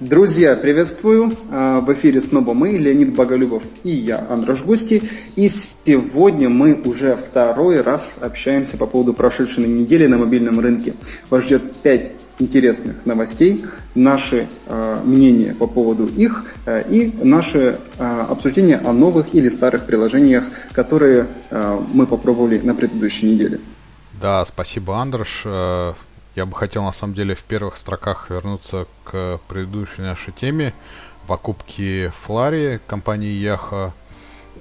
Друзья, 0.00 0.56
приветствую! 0.56 1.34
А, 1.50 1.80
в 1.80 1.90
эфире 1.94 2.20
снова 2.20 2.52
мы, 2.52 2.72
Леонид 2.72 3.14
Боголюбов 3.14 3.62
и 3.82 3.92
я, 3.92 4.26
Андрош 4.28 4.62
Густи. 4.62 5.02
И 5.36 5.48
сегодня 5.48 6.50
мы 6.50 6.74
уже 6.84 7.16
второй 7.16 7.80
раз 7.80 8.18
общаемся 8.20 8.76
по 8.76 8.84
поводу 8.84 9.14
прошедшей 9.14 9.66
недели 9.66 10.06
на 10.06 10.18
мобильном 10.18 10.60
рынке. 10.60 10.94
Вас 11.30 11.44
ждет 11.44 11.74
5 11.76 12.12
интересных 12.40 13.06
новостей, 13.06 13.64
наши 13.94 14.48
э, 14.66 14.98
мнения 15.02 15.54
по 15.54 15.66
поводу 15.66 16.08
их 16.08 16.44
э, 16.66 16.82
и 16.90 17.14
наше 17.22 17.78
э, 17.96 18.20
обсуждение 18.28 18.76
о 18.76 18.92
новых 18.92 19.32
или 19.32 19.48
старых 19.48 19.86
приложениях, 19.86 20.44
которые 20.72 21.26
э, 21.48 21.78
мы 21.94 22.06
попробовали 22.06 22.58
на 22.58 22.74
предыдущей 22.74 23.32
неделе. 23.32 23.60
Да, 24.20 24.44
спасибо, 24.44 24.98
Андрош. 24.98 25.46
Я 26.36 26.44
бы 26.44 26.54
хотел, 26.54 26.84
на 26.84 26.92
самом 26.92 27.14
деле, 27.14 27.34
в 27.34 27.42
первых 27.42 27.78
строках 27.78 28.28
вернуться 28.28 28.86
к 29.04 29.40
предыдущей 29.48 30.02
нашей 30.02 30.34
теме 30.34 30.74
покупки 31.26 32.12
Флари 32.24 32.78
компании 32.86 33.32
Яха. 33.32 33.94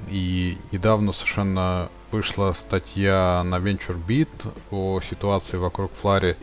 И 0.09 0.57
недавно 0.71 1.11
совершенно 1.11 1.89
вышла 2.11 2.53
статья 2.53 3.43
на 3.45 3.55
VentureBeat 3.55 4.53
о 4.71 5.01
ситуации 5.01 5.57
вокруг 5.57 5.91
Флари. 5.99 6.37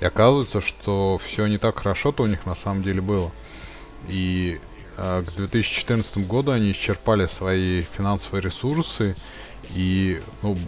И 0.00 0.04
оказывается, 0.04 0.60
что 0.60 1.16
все 1.24 1.46
не 1.46 1.58
так 1.58 1.78
хорошо-то 1.78 2.24
у 2.24 2.26
них 2.26 2.44
на 2.44 2.56
самом 2.56 2.82
деле 2.82 3.00
было. 3.00 3.30
И 4.08 4.60
э, 4.96 5.22
к 5.22 5.32
2014 5.36 6.26
году 6.26 6.50
они 6.50 6.72
исчерпали 6.72 7.26
свои 7.26 7.82
финансовые 7.82 8.42
ресурсы 8.42 9.14
и 9.76 10.20
ну, 10.42 10.58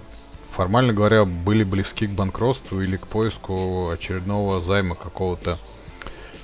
формально 0.54 0.92
говоря, 0.92 1.24
были 1.24 1.64
близки 1.64 2.06
к 2.06 2.10
банкротству 2.10 2.80
или 2.80 2.96
к 2.96 3.06
поиску 3.06 3.90
очередного 3.90 4.60
займа 4.60 4.94
какого-то. 4.94 5.58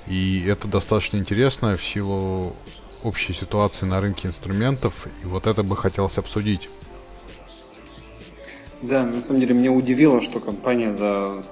И 0.06 0.44
это 0.46 0.66
достаточно 0.66 1.18
интересно 1.18 1.76
в 1.76 1.82
силу 1.82 2.56
общей 3.02 3.32
ситуации 3.32 3.86
на 3.86 4.00
рынке 4.00 4.28
инструментов, 4.28 5.06
и 5.22 5.26
вот 5.26 5.46
это 5.46 5.62
бы 5.62 5.76
хотелось 5.76 6.18
обсудить. 6.18 6.68
Да, 8.82 9.04
на 9.04 9.22
самом 9.22 9.40
деле 9.40 9.54
меня 9.54 9.70
удивило, 9.70 10.20
что 10.20 10.40
компания 10.40 10.92
за 10.92 11.42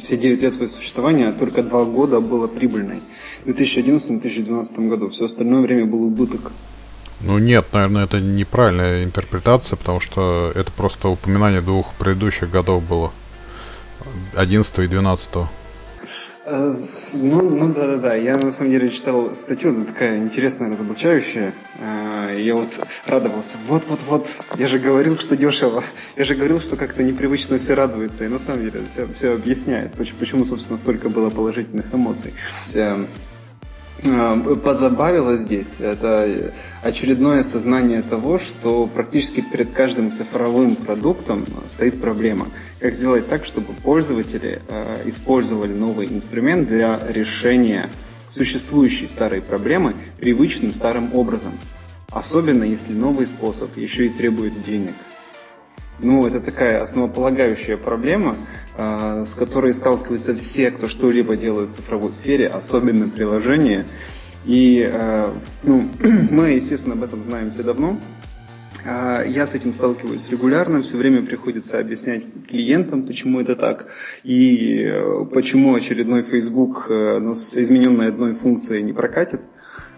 все 0.00 0.16
9 0.16 0.40
лет 0.42 0.52
своего 0.52 0.72
существования 0.72 1.32
только 1.32 1.62
2 1.62 1.84
года 1.86 2.20
была 2.20 2.46
прибыльной. 2.46 3.02
В 3.44 3.48
2011-2012 3.48 4.88
году. 4.88 5.08
Все 5.10 5.24
остальное 5.24 5.62
время 5.62 5.86
был 5.86 6.04
убыток. 6.04 6.52
Ну 7.26 7.38
нет, 7.38 7.66
наверное, 7.72 8.04
это 8.04 8.20
неправильная 8.20 9.02
интерпретация, 9.02 9.76
потому 9.76 9.98
что 9.98 10.52
это 10.54 10.70
просто 10.70 11.08
упоминание 11.08 11.62
двух 11.62 11.94
предыдущих 11.94 12.50
годов 12.50 12.82
было. 12.84 13.12
11 14.34 14.78
и 14.80 14.86
12. 14.86 15.30
Э, 16.46 16.72
ну, 17.14 17.40
ну 17.40 17.72
да, 17.72 17.86
да, 17.86 17.96
да. 17.96 18.14
Я 18.14 18.36
на 18.36 18.52
самом 18.52 18.72
деле 18.72 18.90
читал 18.90 19.34
статью, 19.34 19.70
она 19.70 19.86
такая 19.86 20.18
интересная, 20.18 20.70
разоблачающая. 20.70 21.54
Э, 21.78 22.36
я 22.38 22.54
вот 22.54 22.68
радовался. 23.06 23.56
Вот, 23.66 23.84
вот, 23.88 24.00
вот. 24.06 24.28
Я 24.58 24.68
же 24.68 24.78
говорил, 24.78 25.18
что 25.18 25.34
дешево. 25.34 25.82
Я 26.16 26.24
же 26.24 26.34
говорил, 26.34 26.60
что 26.60 26.76
как-то 26.76 27.02
непривычно 27.02 27.58
все 27.58 27.72
радуются. 27.72 28.26
И 28.26 28.28
на 28.28 28.38
самом 28.38 28.70
деле 28.70 28.82
все, 28.92 29.06
все 29.14 29.34
объясняет, 29.34 29.92
почему, 29.92 30.44
собственно, 30.44 30.76
столько 30.76 31.08
было 31.08 31.30
положительных 31.30 31.86
эмоций. 31.94 32.34
Э, 34.02 34.56
позабавило 34.62 35.36
здесь, 35.36 35.76
это 35.78 36.52
очередное 36.82 37.40
осознание 37.40 38.02
того, 38.02 38.38
что 38.38 38.86
практически 38.86 39.40
перед 39.40 39.72
каждым 39.72 40.12
цифровым 40.12 40.74
продуктом 40.74 41.44
стоит 41.68 42.00
проблема. 42.00 42.48
Как 42.80 42.94
сделать 42.94 43.28
так, 43.28 43.44
чтобы 43.44 43.72
пользователи 43.72 44.60
э, 44.66 45.02
использовали 45.06 45.72
новый 45.72 46.08
инструмент 46.08 46.68
для 46.68 47.00
решения 47.08 47.88
существующей 48.30 49.06
старой 49.06 49.40
проблемы 49.40 49.94
привычным 50.18 50.74
старым 50.74 51.14
образом. 51.14 51.52
Особенно 52.10 52.64
если 52.64 52.92
новый 52.92 53.26
способ 53.26 53.76
еще 53.76 54.06
и 54.06 54.10
требует 54.10 54.64
денег. 54.64 54.94
Ну, 56.00 56.26
это 56.26 56.40
такая 56.40 56.82
основополагающая 56.82 57.76
проблема, 57.76 58.36
э, 58.76 59.24
с 59.24 59.34
которой 59.34 59.72
сталкиваются 59.72 60.34
все, 60.34 60.70
кто 60.70 60.88
что-либо 60.88 61.36
делает 61.36 61.70
в 61.70 61.76
цифровой 61.76 62.12
сфере, 62.12 62.48
особенно 62.48 63.08
приложения. 63.08 63.86
И 64.44 64.88
э, 64.92 65.32
ну, 65.62 65.88
мы, 66.30 66.50
естественно, 66.50 66.94
об 66.94 67.04
этом 67.04 67.22
знаем 67.22 67.52
все 67.52 67.62
давно. 67.62 67.98
Э, 68.84 69.24
я 69.26 69.46
с 69.46 69.54
этим 69.54 69.72
сталкиваюсь 69.72 70.28
регулярно, 70.28 70.82
все 70.82 70.96
время 70.96 71.22
приходится 71.22 71.78
объяснять 71.78 72.24
клиентам, 72.48 73.06
почему 73.06 73.40
это 73.40 73.56
так, 73.56 73.86
и 74.22 74.82
э, 74.84 75.24
почему 75.32 75.74
очередной 75.74 76.24
Facebook 76.24 76.86
э, 76.90 77.32
с 77.32 77.54
измененной 77.54 78.08
одной 78.08 78.34
функцией 78.34 78.82
не 78.82 78.92
прокатит. 78.92 79.40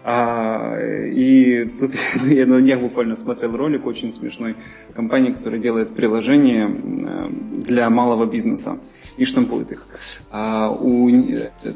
А, 0.09 0.73
и 0.79 1.65
тут 1.65 1.91
я 2.27 2.45
на 2.45 2.61
днях 2.61 2.79
буквально 2.79 3.13
смотрел 3.13 3.57
ролик 3.57 3.85
очень 3.85 4.13
смешной 4.13 4.55
компании, 4.95 5.33
которая 5.33 5.59
делает 5.59 5.95
приложение 5.95 6.69
э, 6.69 7.29
для 7.65 7.89
малого 7.89 8.25
бизнеса 8.25 8.79
и 9.17 9.25
штампует 9.25 9.73
их. 9.73 9.85
А, 10.31 10.71
у, 10.71 11.09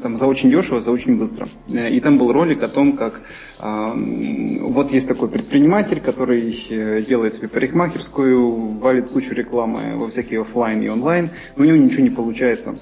там 0.02 0.16
за 0.16 0.26
очень 0.26 0.50
дешево, 0.50 0.80
за 0.80 0.92
очень 0.92 1.18
быстро. 1.18 1.46
И 1.68 2.00
там 2.00 2.16
был 2.16 2.32
ролик 2.32 2.62
о 2.62 2.68
том, 2.68 2.96
как 2.96 3.20
а, 3.58 3.92
вот 3.94 4.92
есть 4.92 5.08
такой 5.08 5.28
предприниматель, 5.28 6.00
который 6.00 6.56
э, 6.70 7.02
делает 7.02 7.34
себе 7.34 7.48
парикмахерскую, 7.48 8.78
валит 8.78 9.10
кучу 9.10 9.34
рекламы 9.34 9.98
во 9.98 10.08
всякие 10.08 10.40
офлайн 10.40 10.80
и 10.80 10.88
онлайн, 10.88 11.28
но 11.56 11.64
у 11.64 11.66
него 11.66 11.76
ничего 11.76 12.02
не 12.02 12.08
получается. 12.08 12.78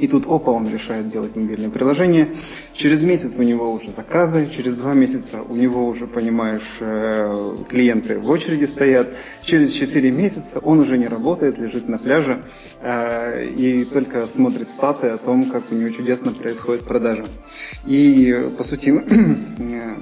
И 0.00 0.08
тут 0.08 0.26
опа, 0.26 0.50
он 0.50 0.66
решает 0.66 1.10
делать 1.10 1.36
мобильное 1.36 1.68
приложение. 1.68 2.28
Через 2.72 3.02
месяц 3.02 3.34
у 3.36 3.42
него 3.42 3.70
уже 3.70 3.90
заказы, 3.90 4.48
через 4.48 4.74
два 4.74 4.94
месяца 4.94 5.42
у 5.42 5.54
него 5.54 5.86
уже, 5.86 6.06
понимаешь, 6.06 6.78
э, 6.80 7.56
клиенты 7.68 8.18
в 8.18 8.30
очереди 8.30 8.64
стоят. 8.64 9.08
Через 9.44 9.72
четыре 9.72 10.10
месяца 10.10 10.58
он 10.60 10.80
уже 10.80 10.96
не 10.96 11.06
работает, 11.06 11.58
лежит 11.58 11.86
на 11.86 11.98
пляже 11.98 12.42
э, 12.80 13.46
и 13.48 13.84
только 13.84 14.26
смотрит 14.26 14.70
статы 14.70 15.08
о 15.08 15.18
том, 15.18 15.50
как 15.50 15.64
у 15.70 15.74
него 15.74 15.90
чудесно 15.90 16.32
происходит 16.32 16.84
продажа. 16.84 17.26
И, 17.84 18.50
по 18.56 18.64
сути, 18.64 18.88
э, 19.58 19.96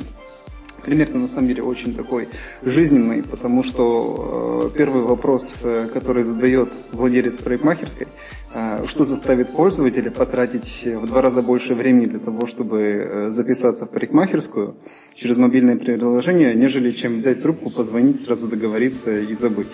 пример-то 0.88 1.18
на 1.18 1.28
самом 1.28 1.48
деле 1.48 1.62
очень 1.62 1.94
такой 1.94 2.28
жизненный, 2.62 3.22
потому 3.22 3.62
что 3.62 4.70
э, 4.72 4.78
первый 4.78 5.02
вопрос, 5.02 5.60
э, 5.62 5.86
который 5.92 6.22
задает 6.22 6.70
владелец 6.92 7.34
парикмахерской, 7.34 8.08
э, 8.54 8.86
что 8.88 9.04
заставит 9.04 9.52
пользователя 9.52 10.10
потратить 10.10 10.82
в 10.86 11.06
два 11.06 11.20
раза 11.20 11.42
больше 11.42 11.74
времени 11.74 12.06
для 12.06 12.20
того, 12.20 12.46
чтобы 12.46 13.26
записаться 13.28 13.84
в 13.84 13.90
парикмахерскую 13.90 14.76
через 15.14 15.36
мобильное 15.36 15.76
приложение, 15.76 16.54
нежели 16.54 16.90
чем 16.90 17.16
взять 17.16 17.42
трубку, 17.42 17.68
позвонить, 17.68 18.20
сразу 18.20 18.46
договориться 18.46 19.14
и 19.14 19.34
забыть. 19.34 19.68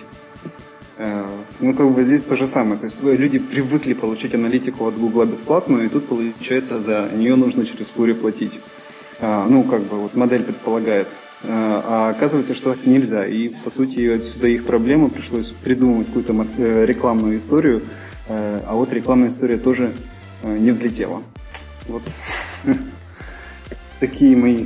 Ну, 1.59 1.73
как 1.73 1.91
бы 1.91 2.03
здесь 2.03 2.23
то 2.23 2.37
же 2.37 2.47
самое. 2.47 2.77
То 2.77 2.85
есть 2.85 3.03
люди 3.03 3.37
привыкли 3.37 3.93
получить 3.93 4.33
аналитику 4.33 4.87
от 4.87 4.97
Гугла 4.97 5.25
бесплатную, 5.25 5.85
и 5.85 5.89
тут, 5.89 6.07
получается, 6.07 6.79
за 6.81 7.09
нее 7.13 7.35
нужно 7.35 7.65
через 7.65 7.87
Фури 7.87 8.13
платить. 8.13 8.53
А, 9.19 9.47
ну, 9.47 9.63
как 9.63 9.81
бы 9.83 9.97
вот 9.97 10.15
модель 10.15 10.43
предполагает. 10.43 11.07
А, 11.43 11.83
а 11.85 12.09
оказывается, 12.09 12.55
что 12.55 12.73
так 12.73 12.85
нельзя. 12.85 13.25
И, 13.25 13.49
по 13.49 13.69
сути, 13.69 14.07
отсюда 14.07 14.47
их 14.47 14.65
проблема. 14.65 15.09
Пришлось 15.09 15.51
придумать 15.51 16.07
какую-то 16.07 16.47
э, 16.57 16.85
рекламную 16.85 17.37
историю, 17.37 17.83
э, 18.27 18.61
а 18.65 18.73
вот 18.73 18.91
рекламная 18.93 19.29
история 19.29 19.57
тоже 19.57 19.93
э, 20.43 20.57
не 20.57 20.71
взлетела. 20.71 21.23
Вот 21.87 22.03
такие 23.99 24.35
мои 24.35 24.65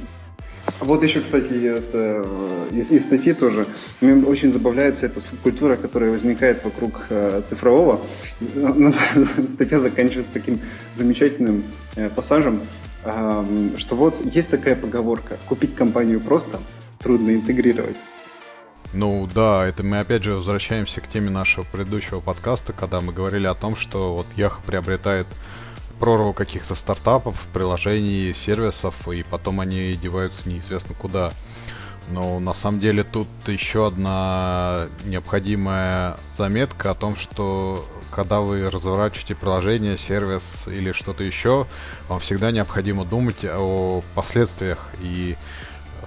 вот 0.79 1.03
еще, 1.03 1.21
кстати, 1.21 1.65
это, 1.65 2.25
из, 2.71 2.91
из 2.91 3.03
статьи 3.03 3.33
тоже. 3.33 3.65
Меня 4.01 4.25
очень 4.25 4.53
забавляет 4.53 4.97
вся 4.97 5.07
эта 5.07 5.19
субкультура, 5.19 5.75
которая 5.75 6.11
возникает 6.11 6.63
вокруг 6.63 7.05
э, 7.09 7.41
цифрового. 7.47 8.01
Статья 9.47 9.79
заканчивается 9.79 10.31
таким 10.31 10.59
замечательным 10.93 11.63
э, 11.95 12.09
пассажем 12.09 12.61
что 13.01 13.95
вот 13.95 14.19
есть 14.33 14.49
такая 14.49 14.75
поговорка, 14.75 15.37
купить 15.47 15.75
компанию 15.75 16.19
просто, 16.19 16.59
трудно 16.99 17.31
интегрировать. 17.31 17.95
Ну 18.91 19.29
да, 19.33 19.65
это 19.67 19.83
мы 19.83 19.99
опять 19.99 20.23
же 20.23 20.33
возвращаемся 20.33 20.99
к 20.99 21.07
теме 21.07 21.29
нашего 21.29 21.63
предыдущего 21.63 22.21
подкаста, 22.21 22.73
когда 22.73 23.01
мы 23.01 23.13
говорили 23.13 23.45
о 23.45 23.53
том, 23.53 23.75
что 23.75 24.15
вот 24.15 24.25
Яха 24.35 24.61
приобретает 24.63 25.27
прорву 25.99 26.33
каких-то 26.33 26.75
стартапов, 26.75 27.39
приложений, 27.53 28.33
сервисов, 28.33 29.07
и 29.09 29.21
потом 29.21 29.59
они 29.59 29.95
деваются 29.95 30.49
неизвестно 30.49 30.95
куда. 30.95 31.33
Но 32.09 32.39
на 32.39 32.55
самом 32.55 32.79
деле 32.79 33.03
тут 33.03 33.27
еще 33.45 33.85
одна 33.85 34.87
необходимая 35.05 36.17
заметка 36.35 36.91
о 36.91 36.95
том, 36.95 37.15
что 37.15 37.85
когда 38.11 38.39
вы 38.39 38.69
разворачиваете 38.69 39.35
приложение, 39.35 39.97
сервис 39.97 40.65
или 40.67 40.91
что-то 40.91 41.23
еще, 41.23 41.67
вам 42.07 42.19
всегда 42.19 42.51
необходимо 42.51 43.05
думать 43.05 43.43
о 43.43 44.03
последствиях. 44.15 44.79
И 44.99 45.35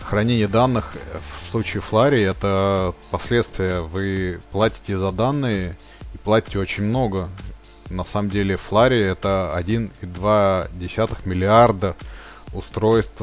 хранение 0.00 0.48
данных 0.48 0.94
в 1.42 1.50
случае 1.50 1.80
Флари 1.80 2.22
это 2.22 2.94
последствия. 3.10 3.80
Вы 3.80 4.40
платите 4.50 4.98
за 4.98 5.12
данные 5.12 5.76
и 6.14 6.18
платите 6.18 6.58
очень 6.58 6.84
много. 6.84 7.28
На 7.90 8.04
самом 8.04 8.30
деле 8.30 8.56
Флари 8.56 9.00
это 9.00 9.52
1,2 9.56 11.18
миллиарда 11.24 11.94
устройств 12.52 13.20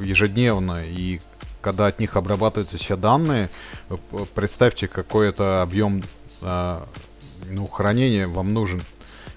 ежедневно, 0.00 0.84
и 0.84 1.20
когда 1.60 1.86
от 1.86 1.98
них 1.98 2.16
обрабатываются 2.16 2.76
все 2.76 2.96
данные, 2.96 3.48
представьте, 4.34 4.86
какой 4.86 5.28
это 5.30 5.62
объем 5.62 6.02
ну, 7.54 7.68
хранения 7.68 8.26
вам 8.26 8.52
нужен. 8.52 8.82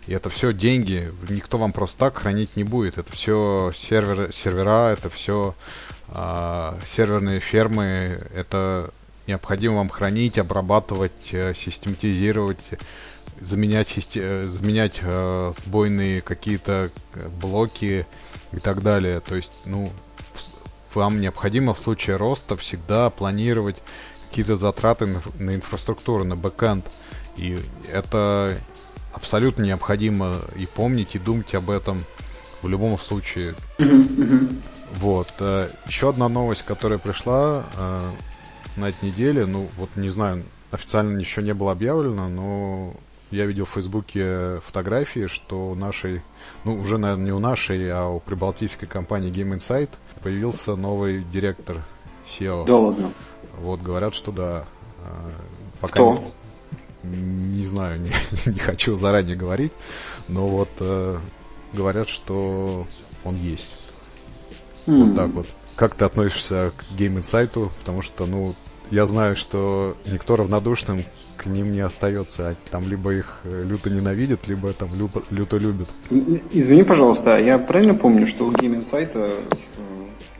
И 0.08 0.14
это 0.14 0.30
все 0.30 0.54
деньги, 0.54 1.12
никто 1.30 1.58
вам 1.58 1.74
просто 1.74 1.98
так 1.98 2.18
хранить 2.18 2.56
не 2.56 2.64
будет. 2.64 2.98
Это 2.98 3.12
все 3.12 3.74
сервер, 3.76 4.32
сервера, 4.34 4.92
это 4.92 5.10
все 5.10 5.54
э, 6.10 6.74
серверные 6.86 7.40
фермы, 7.40 8.22
это 8.34 8.92
необходимо 9.28 9.76
вам 9.76 9.90
хранить, 9.90 10.38
обрабатывать, 10.38 11.12
э, 11.32 11.54
систематизировать, 11.54 12.60
заменять, 13.42 13.90
систем, 13.90 14.50
заменять 14.50 15.00
э, 15.02 15.54
сбойные 15.58 16.22
какие-то 16.22 16.90
э, 17.14 17.28
блоки 17.28 18.06
и 18.54 18.60
так 18.60 18.82
далее. 18.82 19.20
То 19.20 19.36
есть, 19.36 19.52
ну, 19.66 19.92
вам 20.94 21.20
необходимо 21.22 21.74
в 21.74 21.80
случае 21.80 22.16
роста 22.16 22.56
всегда 22.56 23.10
планировать 23.10 23.78
какие-то 24.30 24.58
затраты 24.58 25.06
на, 25.06 25.22
на 25.38 25.56
инфраструктуру, 25.56 26.24
на 26.24 26.36
бэкэнд. 26.36 26.86
И 27.38 27.60
это 27.92 28.58
абсолютно 29.14 29.64
необходимо 29.64 30.42
и 30.56 30.66
помнить, 30.66 31.16
и 31.16 31.20
думать 31.20 31.54
об 31.56 31.70
этом 31.70 32.02
в 32.62 32.68
любом 32.68 33.00
случае. 33.00 33.54
Вот. 34.94 35.34
Э, 35.40 35.68
еще 35.86 36.10
одна 36.10 36.30
новость, 36.30 36.64
которая 36.64 36.98
пришла 36.98 37.66
э, 37.76 38.10
на 38.78 38.90
этой 38.90 39.10
неделе, 39.10 39.46
ну 39.46 39.68
вот 39.76 39.90
не 39.98 40.10
знаю, 40.10 40.46
официально 40.72 41.20
еще 41.20 41.44
не 41.44 41.54
было 41.54 41.74
объявлено, 41.74 42.30
но 42.30 42.94
я 43.32 43.46
видел 43.46 43.66
в 43.66 43.72
Фейсбуке 43.72 44.60
фотографии, 44.66 45.28
что 45.28 45.72
у 45.72 45.76
нашей, 45.76 46.22
ну 46.64 46.80
уже, 46.80 46.98
наверное, 46.98 47.26
не 47.26 47.32
у 47.32 47.40
нашей, 47.40 47.92
а 47.92 48.08
у 48.08 48.20
прибалтийской 48.20 48.88
компании 48.88 49.30
Game 49.30 49.58
Insight 49.58 49.90
появился 50.24 50.76
новый 50.76 51.24
директор 51.24 51.84
SEO. 52.26 52.66
Да 52.66 52.78
ладно. 52.78 53.12
Вот 53.60 53.82
говорят, 53.82 54.14
что 54.16 54.32
да. 54.32 54.66
Э, 55.00 55.32
пока 55.82 55.94
Кто? 55.94 56.14
Не, 56.14 56.32
не 57.12 57.66
знаю, 57.66 58.00
не, 58.02 58.12
не 58.46 58.60
хочу 58.60 58.96
заранее 58.96 59.36
говорить, 59.36 59.72
но 60.28 60.48
вот 60.48 60.70
э, 60.80 61.18
говорят, 61.74 62.08
что 62.08 62.86
он 63.24 63.36
есть. 63.38 63.92
Mm. 64.86 65.04
Вот 65.04 65.16
так 65.16 65.30
вот. 65.30 65.48
Как 65.76 65.96
ты 65.96 66.06
относишься 66.06 66.72
к 66.76 66.84
Game 66.98 67.20
Insight? 67.20 67.70
Потому 67.80 68.02
что, 68.02 68.26
ну, 68.26 68.56
я 68.90 69.06
знаю, 69.06 69.36
что 69.36 69.96
никто 70.06 70.36
равнодушным 70.36 71.04
к 71.36 71.46
ним 71.46 71.74
не 71.74 71.82
остается. 71.82 72.50
А 72.50 72.56
там 72.72 72.88
либо 72.88 73.14
их 73.14 73.40
э, 73.44 73.64
люто 73.64 73.90
ненавидят, 73.90 74.48
либо 74.48 74.74
там 74.74 74.90
люто, 74.96 75.22
люто 75.30 75.58
любят. 75.58 75.90
Извини, 76.52 76.84
пожалуйста, 76.84 77.38
я 77.40 77.60
правильно 77.60 77.94
помню, 77.94 78.26
что 78.28 78.46
у 78.46 78.52
Game 78.52 78.82
Insight 78.82 79.12
э, 79.14 79.42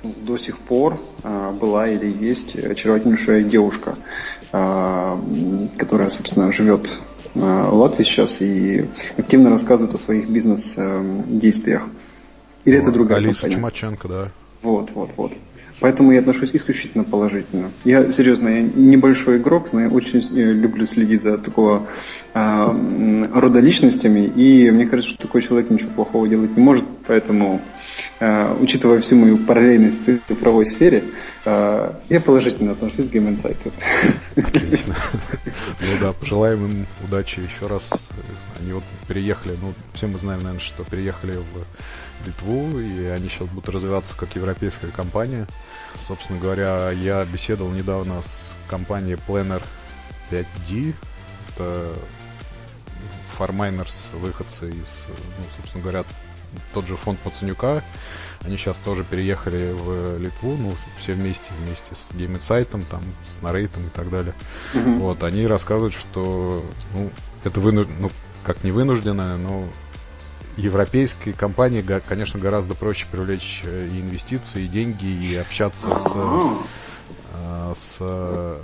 до 0.04 0.38
сих 0.38 0.60
пор 0.60 1.00
а, 1.24 1.52
была 1.52 1.88
или 1.88 2.12
есть 2.24 2.56
очаровательнейшая 2.56 3.44
девушка, 3.44 3.96
а, 3.96 4.37
которая, 4.52 6.10
собственно, 6.10 6.52
живет 6.52 7.00
а, 7.36 7.70
в 7.70 7.76
Латвии 7.76 8.04
сейчас 8.04 8.42
и 8.42 8.86
активно 9.18 9.50
рассказывает 9.50 9.94
о 9.94 9.98
своих 9.98 10.30
бизнес-действиях. 10.30 11.84
Или 12.66 12.78
вот, 12.78 12.84
это 12.84 12.92
другая 12.92 13.20
Алиса 13.20 13.42
компания? 13.42 13.56
Чумаченко, 13.56 14.08
да. 14.08 14.32
Вот, 14.62 14.92
вот, 14.94 15.12
вот. 15.18 15.32
Поэтому 15.80 16.12
я 16.12 16.20
отношусь 16.20 16.56
исключительно 16.56 17.04
положительно. 17.04 17.70
Я, 17.86 18.12
серьезно, 18.12 18.50
я 18.50 18.62
небольшой 18.62 19.38
игрок, 19.38 19.74
но 19.74 19.82
я 19.82 19.90
очень 19.90 20.20
э, 20.20 20.54
люблю 20.54 20.88
следить 20.88 21.22
за 21.22 21.38
такого 21.38 21.88
э, 22.34 23.28
рода 23.34 23.60
личностями, 23.60 24.26
и 24.26 24.72
мне 24.72 24.88
кажется, 24.88 25.14
что 25.14 25.22
такой 25.22 25.44
человек 25.44 25.70
ничего 25.70 25.92
плохого 25.92 26.28
делать 26.28 26.58
не 26.58 26.64
может, 26.64 26.84
поэтому, 27.08 27.62
э, 28.20 28.54
учитывая 28.60 29.00
всю 29.00 29.16
мою 29.16 29.38
параллельность 29.38 30.08
в 30.08 30.20
цифровой 30.28 30.66
сфере, 30.66 31.04
э, 31.46 31.94
я 32.10 32.22
положительно 32.22 32.74
отношусь 32.74 33.08
к 33.08 33.12
Game 33.14 33.36
Insight. 33.36 33.58
Отлично. 34.36 34.96
Ну 35.80 35.88
да, 36.02 36.14
пожелаем 36.14 36.66
им 36.66 36.88
удачи 37.06 37.40
еще 37.40 37.68
раз. 37.68 37.90
Они 38.60 38.74
вот 38.74 38.84
переехали, 39.08 39.58
ну, 39.62 39.74
все 39.94 40.08
мы 40.08 40.20
знаем, 40.20 40.44
наверное, 40.44 40.64
что 40.64 40.84
переехали 40.84 41.38
в 41.38 42.28
Литву, 42.28 42.80
и 42.80 43.06
они 43.06 43.30
сейчас 43.30 43.48
будут 43.48 43.70
развиваться 43.70 44.16
как 44.16 44.36
европейская 44.36 44.88
компания. 44.88 45.48
Собственно 46.08 46.40
говоря, 46.40 46.92
я 46.92 47.26
беседовал 47.26 47.72
недавно 47.72 48.22
с 48.22 48.54
компанией 48.70 49.18
Planner 49.28 49.62
5D. 50.32 50.94
Это 51.50 51.94
Farminers, 53.38 53.94
выходцы 54.14 54.70
из, 54.70 55.06
ну, 55.08 55.46
собственно 55.58 55.84
говоря, 55.84 56.04
тот 56.74 56.88
же 56.88 56.96
фонд 56.96 57.20
Пацанюка. 57.20 57.84
Они 58.44 58.58
сейчас 58.58 58.78
тоже 58.78 59.04
переехали 59.04 59.72
в 59.72 60.18
Литву, 60.20 60.56
ну, 60.58 60.76
все 61.00 61.14
вместе, 61.14 61.44
вместе 61.60 61.96
с 61.96 62.16
Game 62.16 62.40
Insight, 62.40 62.86
там, 62.90 63.02
с 63.28 63.42
Нарейтом 63.42 63.86
и 63.88 63.90
так 63.90 64.10
далее. 64.10 64.34
Mm-hmm. 64.74 65.00
Вот, 65.00 65.24
они 65.24 65.48
рассказывают, 65.48 65.94
что, 65.94 66.64
ну, 66.94 67.10
это 67.44 67.60
вынуж... 67.60 67.88
ну, 68.00 68.12
как 68.44 68.64
не 68.64 68.72
вынужденное, 68.72 69.38
но 69.38 69.68
европейской 70.56 71.34
компании, 71.34 71.82
конечно, 72.08 72.40
гораздо 72.40 72.76
проще 72.76 73.06
привлечь 73.12 73.62
э, 73.66 73.88
и 73.92 74.00
инвестиции, 74.00 74.64
и 74.64 74.68
деньги, 74.68 75.06
и 75.06 75.36
общаться 75.36 75.88
с, 76.00 76.12
э, 76.16 77.74
с 77.76 78.58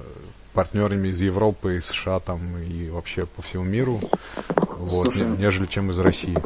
партнерами 0.53 1.09
из 1.09 1.19
Европы, 1.19 1.77
из 1.77 1.85
США 1.85 2.19
там 2.19 2.57
и 2.57 2.89
вообще 2.89 3.25
по 3.25 3.41
всему 3.41 3.63
миру, 3.63 3.99
вот, 4.79 5.05
Слушай, 5.05 5.27
нежели 5.37 5.65
чем 5.65 5.91
из 5.91 5.99
России. 5.99 6.37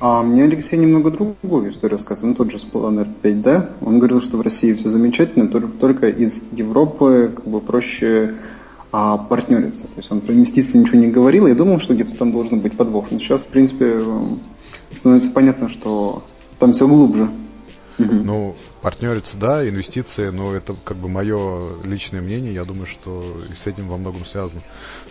А 0.00 0.22
мне 0.22 0.44
Алексей 0.44 0.76
немного 0.76 1.10
другую 1.10 1.70
историю 1.70 1.98
рассказывал, 1.98 2.30
ну 2.30 2.34
тот 2.34 2.50
же 2.50 2.58
Splaner 2.58 3.08
5, 3.22 3.42
да? 3.42 3.70
Он 3.80 3.98
говорил, 3.98 4.20
что 4.20 4.36
в 4.36 4.40
России 4.40 4.74
все 4.74 4.90
замечательно, 4.90 5.48
только, 5.48 5.68
только 5.68 6.08
из 6.08 6.42
Европы 6.52 7.32
как 7.34 7.46
бы 7.46 7.60
проще 7.60 8.34
а, 8.92 9.18
партнериться. 9.18 9.82
То 9.82 9.98
есть 9.98 10.10
он 10.10 10.20
про 10.20 10.32
инвестиции 10.34 10.78
ничего 10.78 10.98
не 10.98 11.08
говорил, 11.08 11.46
я 11.46 11.54
думал, 11.54 11.80
что 11.80 11.94
где-то 11.94 12.16
там 12.16 12.32
должен 12.32 12.60
быть 12.60 12.76
подвох. 12.76 13.10
Но 13.10 13.18
сейчас, 13.18 13.42
в 13.42 13.46
принципе, 13.46 14.02
становится 14.92 15.30
понятно, 15.30 15.68
что 15.68 16.22
там 16.58 16.72
все 16.72 16.86
глубже. 16.86 17.28
Ну, 17.98 18.56
партнериться, 18.82 19.36
да, 19.36 19.66
инвестиции, 19.66 20.28
но 20.28 20.54
это 20.54 20.74
как 20.84 20.98
бы 20.98 21.08
мое 21.08 21.82
личное 21.82 22.20
мнение, 22.20 22.52
я 22.52 22.64
думаю, 22.64 22.86
что 22.86 23.40
с 23.54 23.66
этим 23.66 23.88
во 23.88 23.96
многом 23.96 24.26
связано. 24.26 24.62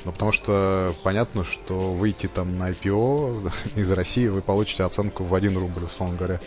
Но 0.03 0.11
потому 0.11 0.31
что 0.31 0.93
понятно, 1.03 1.43
что 1.43 1.91
выйти 1.91 2.27
там 2.27 2.57
на 2.57 2.69
IPO 2.69 3.51
из 3.75 3.89
России, 3.91 4.27
вы 4.27 4.41
получите 4.41 4.83
оценку 4.83 5.23
в 5.23 5.33
1 5.33 5.57
рубль, 5.57 5.83
условно 5.83 6.15
говоря. 6.15 6.39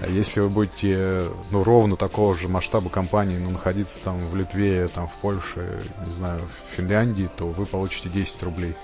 А 0.00 0.08
если 0.08 0.40
вы 0.40 0.48
будете, 0.48 1.26
ну, 1.50 1.62
ровно 1.62 1.96
такого 1.96 2.34
же 2.36 2.48
масштаба 2.48 2.90
компании, 2.90 3.38
но 3.38 3.50
находиться 3.50 3.98
там 4.02 4.18
в 4.28 4.36
Литве, 4.36 4.88
там 4.88 5.08
в 5.08 5.14
Польше, 5.20 5.80
не 6.06 6.14
знаю, 6.14 6.40
в 6.40 6.76
Финляндии, 6.76 7.28
то 7.36 7.48
вы 7.48 7.66
получите 7.66 8.08
10 8.08 8.42
рублей. 8.42 8.74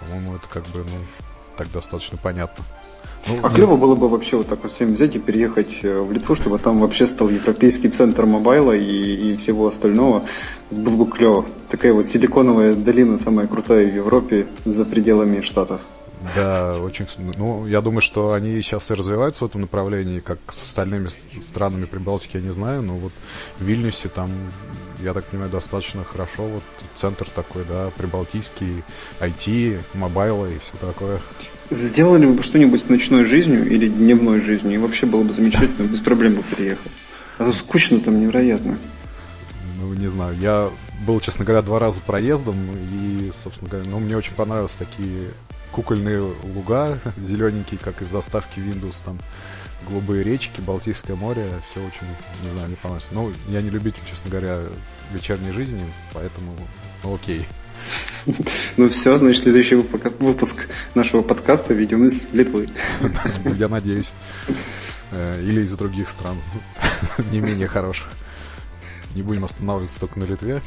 По-моему, 0.00 0.36
это 0.36 0.48
как 0.48 0.64
бы, 0.68 0.78
ну, 0.78 0.96
так 1.56 1.70
достаточно 1.70 2.18
понятно. 2.18 2.64
Ну, 3.26 3.38
а 3.42 3.50
клево 3.50 3.76
было 3.76 3.94
бы 3.94 4.08
вообще 4.08 4.36
вот 4.36 4.48
так 4.48 4.62
вот 4.62 4.72
всем 4.72 4.94
взять 4.94 5.14
и 5.14 5.18
переехать 5.18 5.78
э, 5.82 6.00
в 6.00 6.10
Литву, 6.12 6.34
чтобы 6.34 6.58
там 6.58 6.80
вообще 6.80 7.06
стал 7.06 7.28
европейский 7.28 7.88
центр 7.88 8.24
мобайла 8.24 8.72
и, 8.72 9.32
и 9.32 9.36
всего 9.36 9.66
остального. 9.66 10.24
Было 10.70 11.04
бы 11.04 11.10
клево. 11.10 11.44
Такая 11.70 11.92
вот 11.92 12.08
силиконовая 12.08 12.74
долина, 12.74 13.18
самая 13.18 13.46
крутая 13.46 13.86
в 13.86 13.94
Европе, 13.94 14.46
за 14.64 14.84
пределами 14.84 15.40
Штатов. 15.42 15.80
Да, 16.34 16.78
очень. 16.78 17.06
Ну, 17.36 17.66
я 17.66 17.80
думаю, 17.80 18.02
что 18.02 18.32
они 18.32 18.60
сейчас 18.60 18.90
и 18.90 18.94
развиваются 18.94 19.44
в 19.44 19.48
этом 19.48 19.62
направлении, 19.62 20.20
как 20.20 20.38
с 20.50 20.62
остальными 20.68 21.08
странами 21.48 21.86
Прибалтики, 21.86 22.36
я 22.36 22.42
не 22.42 22.52
знаю, 22.52 22.82
но 22.82 22.94
вот 22.94 23.12
в 23.58 23.64
Вильнюсе 23.64 24.08
там, 24.08 24.30
я 25.02 25.12
так 25.12 25.24
понимаю, 25.24 25.50
достаточно 25.50 26.04
хорошо. 26.04 26.44
Вот 26.46 26.62
центр 27.00 27.26
такой, 27.34 27.64
да, 27.64 27.90
прибалтийский, 27.96 28.82
IT, 29.20 29.80
мобайла 29.94 30.46
и 30.46 30.58
все 30.58 30.86
такое. 30.86 31.20
Сделали 31.70 32.26
бы 32.26 32.42
что-нибудь 32.42 32.82
с 32.82 32.88
ночной 32.88 33.24
жизнью 33.24 33.68
или 33.68 33.88
дневной 33.88 34.40
жизнью, 34.40 34.74
и 34.74 34.78
вообще 34.78 35.06
было 35.06 35.22
бы 35.22 35.32
замечательно, 35.32 35.86
без 35.86 36.00
проблем 36.00 36.34
бы 36.34 36.42
приехал. 36.42 36.90
А 37.38 37.44
то 37.44 37.52
скучно 37.52 38.00
там 38.00 38.20
невероятно. 38.20 38.76
Ну, 39.78 39.94
не 39.94 40.08
знаю, 40.08 40.36
я 40.38 40.70
был, 41.06 41.20
честно 41.20 41.44
говоря, 41.44 41.62
два 41.62 41.78
раза 41.78 42.00
проездом, 42.00 42.56
и, 42.92 43.32
собственно 43.42 43.70
говоря, 43.70 43.88
ну, 43.88 43.98
мне 43.98 44.16
очень 44.16 44.34
понравились 44.34 44.72
такие 44.78 45.30
кукольные 45.72 46.20
луга, 46.20 46.98
зелененькие, 47.16 47.78
как 47.82 48.02
из 48.02 48.08
заставки 48.08 48.58
Windows, 48.58 48.96
там, 49.04 49.18
голубые 49.88 50.22
речки, 50.22 50.60
Балтийское 50.60 51.16
море, 51.16 51.46
все 51.70 51.80
очень, 51.80 52.06
не 52.42 52.50
знаю, 52.52 52.68
не 52.68 52.76
понравилось. 52.76 53.08
Ну, 53.12 53.32
я 53.48 53.62
не 53.62 53.70
любитель, 53.70 54.02
честно 54.08 54.30
говоря, 54.30 54.58
вечерней 55.12 55.52
жизни, 55.52 55.84
поэтому, 56.12 56.52
ну, 57.02 57.14
окей. 57.14 57.46
Ну 58.76 58.88
все, 58.90 59.16
значит, 59.16 59.44
следующий 59.44 59.76
выпуск 59.76 60.68
нашего 60.94 61.22
подкаста 61.22 61.72
видим 61.72 62.04
из 62.04 62.30
Литвы. 62.32 62.68
Я 63.56 63.68
надеюсь. 63.68 64.12
Э, 65.12 65.42
или 65.42 65.62
из 65.62 65.72
других 65.72 66.08
стран, 66.08 66.36
не 67.32 67.40
менее 67.40 67.66
хороших. 67.66 68.08
Не 69.14 69.22
будем 69.22 69.44
останавливаться 69.44 69.98
только 69.98 70.18
на 70.20 70.24
Литве. 70.24 70.62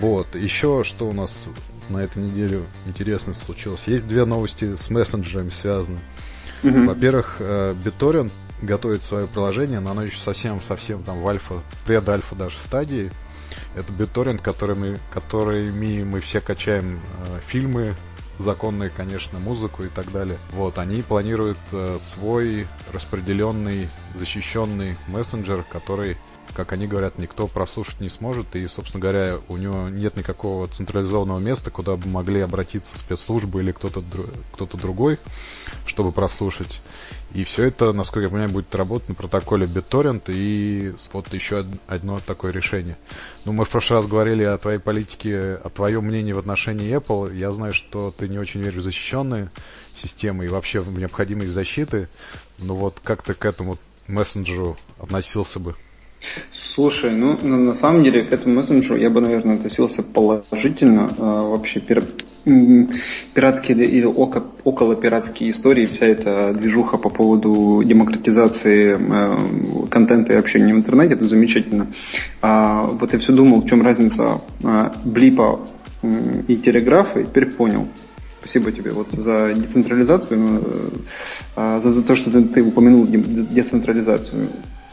Вот, 0.00 0.34
еще 0.34 0.82
что 0.82 1.08
у 1.08 1.12
нас 1.12 1.44
на 1.88 1.98
этой 1.98 2.22
неделе 2.22 2.62
интересно 2.86 3.34
случилось. 3.34 3.82
Есть 3.86 4.08
две 4.08 4.24
новости 4.24 4.74
с 4.74 4.90
мессенджерами 4.90 5.50
связаны. 5.50 5.98
Во-первых, 6.62 7.36
BitTorrent, 7.40 8.32
готовит 8.66 9.02
свое 9.02 9.26
приложение, 9.26 9.80
но 9.80 9.90
оно 9.92 10.04
еще 10.04 10.18
совсем-совсем 10.18 11.02
там 11.02 11.20
в 11.20 11.28
альфа, 11.28 11.62
пред-альфа 11.86 12.34
даже 12.34 12.58
стадии. 12.58 13.10
Это 13.74 13.92
BitTorrent, 13.92 14.38
которыми, 14.42 14.98
которыми 15.12 16.02
мы 16.02 16.20
все 16.20 16.40
качаем 16.40 17.00
э, 17.26 17.40
фильмы, 17.46 17.94
законные, 18.38 18.90
конечно, 18.90 19.38
музыку 19.38 19.84
и 19.84 19.88
так 19.88 20.10
далее. 20.12 20.38
Вот, 20.52 20.78
они 20.78 21.02
планируют 21.02 21.58
э, 21.72 21.98
свой 22.00 22.66
распределенный, 22.92 23.88
защищенный 24.14 24.96
мессенджер, 25.08 25.64
который, 25.70 26.16
как 26.54 26.72
они 26.72 26.86
говорят, 26.86 27.18
никто 27.18 27.46
прослушать 27.46 28.00
не 28.00 28.08
сможет, 28.08 28.54
и, 28.56 28.66
собственно 28.66 29.00
говоря, 29.00 29.38
у 29.48 29.56
него 29.56 29.88
нет 29.88 30.16
никакого 30.16 30.68
централизованного 30.68 31.38
места, 31.38 31.70
куда 31.70 31.96
бы 31.96 32.08
могли 32.08 32.40
обратиться 32.40 32.96
спецслужбы 32.96 33.62
или 33.62 33.72
кто-то 33.72 34.02
кто 34.52 34.66
другой, 34.66 35.18
чтобы 35.86 36.12
прослушать. 36.12 36.80
И 37.34 37.42
все 37.42 37.64
это, 37.64 37.92
насколько 37.92 38.20
я 38.20 38.28
понимаю, 38.28 38.50
будет 38.50 38.72
работать 38.76 39.08
на 39.08 39.14
протоколе 39.16 39.66
BitTorrent 39.66 40.22
и 40.28 40.94
вот 41.12 41.32
еще 41.34 41.64
одно 41.88 42.20
такое 42.24 42.52
решение. 42.52 42.96
Ну, 43.44 43.52
мы 43.52 43.64
в 43.64 43.70
прошлый 43.70 43.98
раз 43.98 44.08
говорили 44.08 44.44
о 44.44 44.56
твоей 44.56 44.78
политике, 44.78 45.54
о 45.54 45.68
твоем 45.68 46.04
мнении 46.04 46.32
в 46.32 46.38
отношении 46.38 46.96
Apple. 46.96 47.34
Я 47.34 47.50
знаю, 47.50 47.74
что 47.74 48.14
ты 48.16 48.23
не 48.28 48.38
очень 48.38 48.60
веришь 48.60 48.76
в 48.76 48.82
защищенные 48.82 49.50
системы 49.94 50.46
и 50.46 50.48
вообще 50.48 50.80
в 50.80 50.96
необходимость 50.98 51.50
защиты. 51.50 52.08
Но 52.58 52.74
вот 52.74 53.00
как 53.02 53.22
ты 53.22 53.34
к 53.34 53.44
этому 53.44 53.78
мессенджеру 54.06 54.76
относился 54.98 55.60
бы? 55.60 55.74
Слушай, 56.52 57.10
ну 57.12 57.36
на 57.42 57.74
самом 57.74 58.02
деле 58.02 58.24
к 58.24 58.32
этому 58.32 58.56
мессенджеру 58.56 58.96
я 58.96 59.10
бы, 59.10 59.20
наверное, 59.20 59.56
относился 59.56 60.02
положительно. 60.02 61.14
А, 61.18 61.42
вообще 61.42 61.80
пиратские 63.34 63.86
или 63.86 64.04
около 64.04 64.96
пиратские 64.96 65.50
истории, 65.50 65.86
вся 65.86 66.06
эта 66.06 66.52
движуха 66.52 66.98
по 66.98 67.08
поводу 67.08 67.82
демократизации 67.84 68.98
э, 68.98 69.86
контента 69.88 70.34
и 70.34 70.36
общения 70.36 70.74
в 70.74 70.76
интернете, 70.76 71.14
это 71.14 71.26
замечательно. 71.26 71.86
А, 72.42 72.82
вот 72.84 73.14
я 73.14 73.18
все 73.18 73.32
думал, 73.32 73.62
в 73.62 73.68
чем 73.68 73.82
разница 73.82 74.42
а, 74.62 74.94
блипа 75.04 75.60
и 76.48 76.56
телеграфа, 76.56 77.20
и 77.20 77.24
теперь 77.24 77.46
понял. 77.46 77.88
Спасибо 78.44 78.72
тебе 78.72 78.90
вот 78.90 79.10
за 79.10 79.54
децентрализацию, 79.54 80.62
э, 81.56 81.80
за, 81.82 81.88
за 81.90 82.04
то, 82.04 82.14
что 82.14 82.30
ты, 82.30 82.44
ты 82.44 82.62
упомянул 82.62 83.06
децентрализацию. 83.06 84.48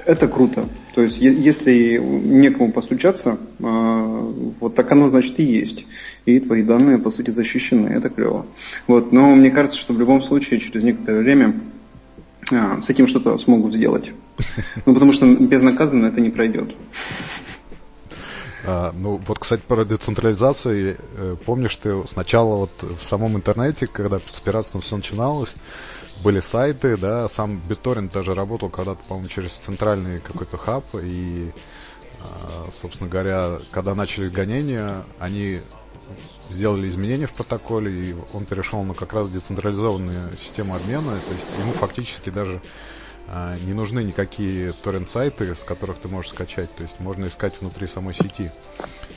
Это 0.05 0.29
круто. 0.29 0.69
То 0.95 1.01
есть, 1.01 1.19
если 1.19 1.97
некому 1.97 2.71
постучаться, 2.71 3.37
а, 3.59 4.33
вот 4.59 4.73
так 4.73 4.89
оно, 4.93 5.09
значит, 5.09 5.37
и 5.39 5.43
есть. 5.43 5.85
И 6.25 6.39
твои 6.39 6.63
данные, 6.63 6.97
по 6.97 7.11
сути, 7.11 7.31
защищены. 7.31 7.89
Это 7.89 8.09
клево. 8.09 8.45
Вот. 8.87 9.11
Но 9.11 9.35
мне 9.35 9.51
кажется, 9.51 9.77
что 9.77 9.93
в 9.93 9.99
любом 9.99 10.23
случае, 10.23 10.61
через 10.61 10.83
некоторое 10.83 11.19
время 11.19 11.59
а, 12.51 12.81
с 12.81 12.89
этим 12.89 13.05
что-то 13.05 13.37
смогут 13.37 13.73
сделать. 13.73 14.11
Ну, 14.85 14.93
потому 14.93 15.13
что 15.13 15.27
безнаказанно 15.27 16.07
это 16.07 16.21
не 16.21 16.29
пройдет. 16.29 16.73
А, 18.63 18.93
ну, 18.95 19.17
вот, 19.25 19.39
кстати, 19.39 19.61
про 19.67 19.85
децентрализацию. 19.85 20.97
Э, 21.17 21.35
помнишь, 21.45 21.75
ты 21.77 22.05
сначала 22.07 22.55
вот 22.55 22.71
в 22.81 23.03
самом 23.03 23.35
интернете, 23.35 23.87
когда 23.87 24.19
с 24.19 24.39
пиратством 24.39 24.81
все 24.81 24.97
начиналось, 24.97 25.49
были 26.23 26.39
сайты, 26.39 26.97
да, 26.97 27.27
сам 27.29 27.61
BitTorrent 27.67 28.11
даже 28.11 28.35
работал 28.35 28.69
когда-то, 28.69 29.01
по-моему, 29.07 29.29
через 29.29 29.53
центральный 29.53 30.19
какой-то 30.19 30.57
хаб, 30.57 30.85
и, 31.01 31.51
а, 32.19 32.69
собственно 32.81 33.09
говоря, 33.09 33.57
когда 33.71 33.95
начали 33.95 34.29
гонения, 34.29 35.03
они 35.19 35.61
сделали 36.49 36.87
изменения 36.89 37.25
в 37.25 37.31
протоколе, 37.31 37.91
и 37.91 38.15
он 38.33 38.45
перешел 38.45 38.83
на 38.83 38.93
как 38.93 39.13
раз 39.13 39.29
децентрализованную 39.29 40.37
систему 40.37 40.75
обмена, 40.75 41.11
то 41.11 41.33
есть 41.33 41.45
ему 41.59 41.71
фактически 41.73 42.29
даже 42.29 42.61
а, 43.27 43.55
не 43.65 43.73
нужны 43.73 44.03
никакие 44.03 44.73
торрент-сайты, 44.73 45.55
с 45.55 45.63
которых 45.63 45.97
ты 45.97 46.07
можешь 46.07 46.31
скачать, 46.31 46.73
то 46.75 46.83
есть 46.83 46.99
можно 46.99 47.25
искать 47.25 47.53
внутри 47.61 47.87
самой 47.87 48.13
сети. 48.13 48.51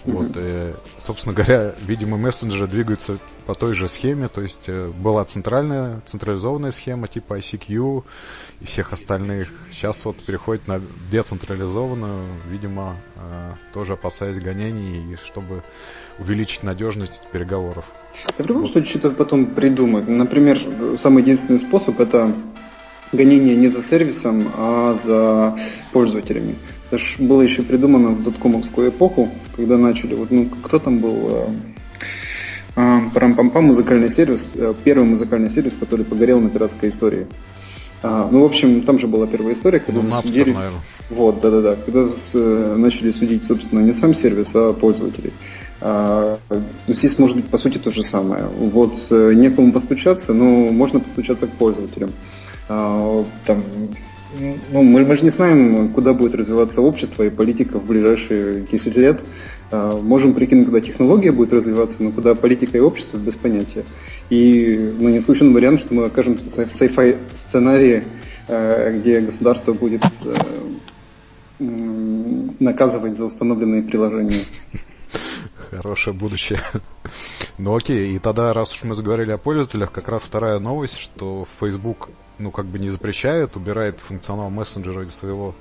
Вот, 0.05 0.33
э, 0.37 0.75
собственно 0.99 1.35
говоря, 1.35 1.75
видимо, 1.87 2.19
мессенджеры 2.19 2.67
двигаются 2.67 3.19
по 3.47 3.55
той 3.55 3.75
же 3.75 3.89
схеме, 3.89 4.29
то 4.29 4.43
есть 4.43 4.65
э, 4.67 4.89
была 4.89 5.25
центральная, 5.25 6.03
централизованная 6.05 6.73
схема 6.73 7.09
типа 7.09 7.39
ICQ 7.39 8.05
и 8.61 8.65
всех 8.67 8.93
остальных. 8.93 9.49
Сейчас 9.73 10.05
вот 10.05 10.17
переходит 10.17 10.69
на 10.69 10.81
децентрализованную, 11.11 12.25
видимо, 12.51 12.97
э, 13.17 13.55
тоже 13.73 13.95
опасаясь 13.95 14.39
гонений 14.39 15.15
и 15.15 15.17
чтобы 15.25 15.63
увеличить 16.19 16.63
надежность 16.63 17.23
переговоров. 17.33 17.87
в 18.37 18.47
любом 18.47 18.63
вот. 18.63 18.73
случае 18.73 18.91
что-то 18.91 19.17
потом 19.17 19.47
придумать. 19.47 20.07
Например, 20.07 20.61
самый 20.99 21.23
единственный 21.23 21.61
способ 21.61 21.99
это 21.99 22.35
гонение 23.15 23.57
не 23.57 23.69
за 23.69 23.83
сервисом, 23.83 24.49
а 24.57 24.95
за 24.95 25.59
пользователями. 25.93 26.57
Это 26.91 26.99
же 26.99 27.23
было 27.23 27.43
еще 27.43 27.63
придумано 27.63 28.11
в 28.11 28.23
доткомовскую 28.23 28.91
эпоху, 28.91 29.31
когда 29.57 29.79
начали, 29.79 30.15
вот, 30.15 30.31
ну, 30.31 30.49
кто 30.63 30.79
там 30.79 30.99
был, 30.99 31.29
э, 31.29 31.47
а, 32.77 33.01
Парам-пам-пам, 33.15 33.67
музыкальный 33.67 34.11
сервис, 34.11 34.49
э, 34.55 34.75
первый 34.85 35.05
музыкальный 35.05 35.51
сервис, 35.51 35.77
который 35.77 36.05
погорел 36.05 36.41
на 36.41 36.51
пиратской 36.51 36.91
истории. 36.91 37.27
А, 38.03 38.29
ну, 38.31 38.43
в 38.43 38.45
общем, 38.45 38.83
там 38.83 38.99
же 38.99 39.07
была 39.07 39.27
первая 39.27 39.55
история, 39.55 39.81
когда 39.81 40.03
ну, 40.03 40.11
засудили... 40.11 40.53
Napster, 40.53 40.71
вот, 41.11 41.41
да-да-да. 41.41 41.77
Когда 41.85 42.07
с, 42.07 42.33
э, 42.35 42.75
начали 42.77 43.11
судить, 43.11 43.45
собственно, 43.45 43.81
не 43.81 43.93
сам 43.93 44.13
сервис, 44.13 44.51
а 44.55 44.73
пользователей. 44.73 45.33
А, 45.81 46.39
здесь 46.87 47.19
может 47.19 47.37
быть, 47.37 47.47
по 47.47 47.59
сути, 47.59 47.79
то 47.79 47.91
же 47.91 48.03
самое. 48.03 48.45
Вот, 48.59 48.97
некому 49.11 49.73
постучаться, 49.73 50.33
но 50.33 50.71
можно 50.71 51.01
постучаться 51.01 51.47
к 51.47 51.51
пользователям. 51.53 52.11
А, 52.69 53.25
там, 53.47 53.63
ну, 54.71 54.83
мы, 54.83 55.05
мы 55.05 55.17
же 55.17 55.23
не 55.23 55.31
знаем, 55.31 55.91
куда 55.91 56.13
будет 56.13 56.35
развиваться 56.35 56.81
общество 56.81 57.23
и 57.23 57.31
политика 57.31 57.79
в 57.79 57.87
ближайшие 57.87 58.63
10 58.71 58.97
лет. 58.97 59.21
А, 59.71 60.01
можем 60.01 60.35
прикинуть, 60.35 60.67
куда 60.67 60.81
технология 60.81 61.33
будет 61.33 61.53
развиваться, 61.53 62.03
но 62.03 62.11
куда 62.11 62.35
политика 62.35 62.77
и 62.79 62.81
общество 62.81 63.17
без 63.17 63.37
понятия. 63.37 63.85
И 64.31 64.93
ну, 64.99 65.09
не 65.09 65.19
исключен 65.19 65.53
вариант, 65.53 65.81
что 65.81 65.95
мы 65.95 66.07
окажемся 66.07 66.49
в 66.67 66.71
sci-fi 66.71 67.19
сценарии, 67.35 68.05
а, 68.49 68.93
где 68.93 69.21
государство 69.21 69.73
будет 69.73 70.03
наказывать 72.59 73.17
за 73.17 73.27
установленные 73.27 73.83
приложения. 73.83 74.45
Хорошее 75.71 76.15
будущее. 76.15 76.61
Ну 77.57 77.77
окей, 77.77 78.17
и 78.17 78.19
тогда, 78.19 78.53
раз 78.53 78.73
уж 78.73 78.83
мы 78.83 78.97
заговорили 78.97 79.31
о 79.31 79.39
пользователях, 79.39 79.93
как 79.93 80.09
раз 80.09 80.23
вторая 80.23 80.59
новость, 80.59 80.97
что 80.97 81.47
Facebook 81.61 82.09
ну, 82.39 82.51
как 82.51 82.67
бы 82.67 82.79
не 82.79 82.91
запрещает, 82.91 83.57
убирает 83.57 84.01
функционал 84.01 84.51
мессенджера 84.51 85.05
из 85.05 85.15
своего 85.15 85.55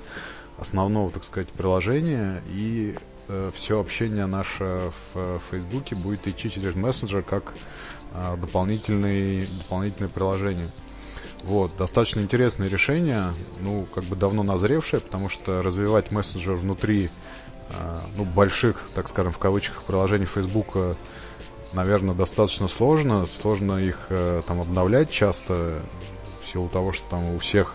основного, 0.57 1.11
так 1.11 1.23
сказать, 1.23 1.49
приложения, 1.49 2.41
и 2.49 2.95
э, 3.27 3.51
все 3.53 3.79
общение 3.79 4.25
наше 4.25 4.91
в 5.13 5.15
э, 5.15 5.39
Фейсбуке 5.51 5.95
будет 5.95 6.27
идти 6.27 6.49
через 6.49 6.75
мессенджер 6.75 7.21
как 7.21 7.53
э, 8.13 8.37
дополнительный, 8.37 9.47
дополнительное 9.59 10.09
приложение. 10.09 10.69
Вот, 11.43 11.75
достаточно 11.77 12.21
интересное 12.21 12.69
решение, 12.69 13.33
ну, 13.59 13.85
как 13.93 14.05
бы 14.05 14.15
давно 14.15 14.43
назревшее, 14.43 15.01
потому 15.01 15.27
что 15.29 15.61
развивать 15.61 16.11
мессенджер 16.11 16.53
внутри, 16.53 17.05
э, 17.05 17.09
ну, 18.15 18.25
больших, 18.25 18.81
так 18.93 19.07
скажем, 19.09 19.31
в 19.31 19.37
кавычках, 19.37 19.83
приложений 19.83 20.25
Фейсбука, 20.25 20.95
наверное, 21.73 22.15
достаточно 22.15 22.67
сложно. 22.67 23.25
Сложно 23.41 23.77
их 23.77 23.97
э, 24.09 24.41
там 24.47 24.61
обновлять 24.61 25.11
часто 25.11 25.81
силу 26.51 26.69
того, 26.69 26.91
что 26.91 27.09
там 27.09 27.35
у 27.35 27.39
всех 27.39 27.73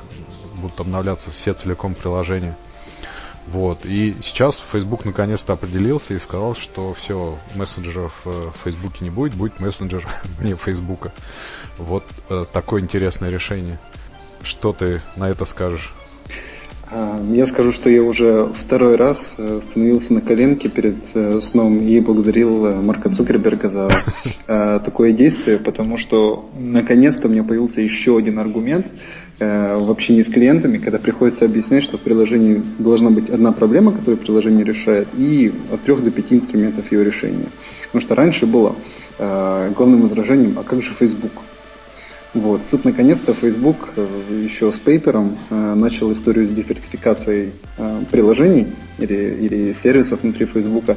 будут 0.57 0.79
обновляться 0.81 1.31
все 1.31 1.55
целиком 1.55 1.95
приложения. 1.95 2.57
Вот. 3.49 3.87
И 3.87 4.15
сейчас 4.23 4.63
Facebook 4.73 5.05
наконец-то 5.05 5.55
определился 5.55 6.15
и 6.15 6.19
сказал, 6.19 6.55
что 6.55 6.93
все, 6.93 7.39
мессенджеров 7.55 8.21
в 8.25 8.53
Фейсбуке 8.63 9.05
не 9.05 9.11
будет, 9.11 9.35
будет 9.35 9.59
мессенджер 9.59 10.07
вне 10.39 10.55
Фейсбука. 10.55 11.13
Вот 11.79 12.05
э, 12.29 12.45
такое 12.53 12.83
интересное 12.83 13.31
решение. 13.31 13.79
Что 14.43 14.73
ты 14.73 15.03
на 15.17 15.29
это 15.29 15.45
скажешь? 15.45 15.95
А, 16.91 17.23
я 17.33 17.45
скажу, 17.45 17.73
что 17.73 17.91
я 17.91 18.03
уже 18.03 18.51
второй 18.55 18.97
раз 18.97 19.35
э, 19.37 19.61
становился 19.61 20.15
на 20.15 20.23
коленке 20.23 20.71
перед 20.71 20.97
э, 21.15 21.39
сном 21.43 21.81
и 21.81 22.01
благодарил 22.01 22.65
э, 22.65 22.81
Марка 22.81 23.11
Цукерберга 23.11 23.69
за 23.69 23.91
такое 24.47 25.13
действие, 25.13 25.59
потому 25.59 25.99
что 25.99 26.49
наконец-то 26.59 27.29
у 27.29 27.31
меня 27.31 27.45
появился 27.45 27.83
еще 27.83 28.17
один 28.17 28.39
аргумент 28.39 28.87
в 29.39 29.91
общении 29.91 30.23
с 30.23 30.29
клиентами, 30.29 30.79
когда 30.79 30.99
приходится 30.99 31.45
объяснять, 31.45 31.85
что 31.85 31.99
в 31.99 32.01
приложении 32.01 32.63
должна 32.79 33.11
быть 33.11 33.29
одна 33.29 33.53
проблема, 33.53 33.93
которую 33.93 34.17
приложение 34.17 34.65
решает, 34.65 35.09
и 35.17 35.53
от 35.71 35.83
трех 35.83 36.03
до 36.03 36.11
пяти 36.11 36.37
инструментов 36.37 36.91
ее 36.91 37.05
решения. 37.05 37.49
Потому 37.87 38.03
что 38.03 38.15
раньше 38.15 38.47
было 38.47 38.75
главным 39.19 40.03
возражением, 40.03 40.59
а 40.59 40.63
как 40.63 40.83
же 40.83 40.93
Facebook? 40.99 41.33
Вот. 42.35 42.61
Тут 42.71 42.85
наконец-то 42.85 43.33
Facebook 43.33 43.91
э, 43.97 44.07
еще 44.45 44.71
с 44.71 44.79
пейпером 44.79 45.39
э, 45.49 45.75
начал 45.75 46.13
историю 46.13 46.47
с 46.47 46.51
диверсификацией 46.51 47.53
э, 47.79 48.03
приложений 48.11 48.69
или, 48.99 49.39
или 49.41 49.73
сервисов 49.73 50.23
внутри 50.23 50.45
Facebook, 50.45 50.97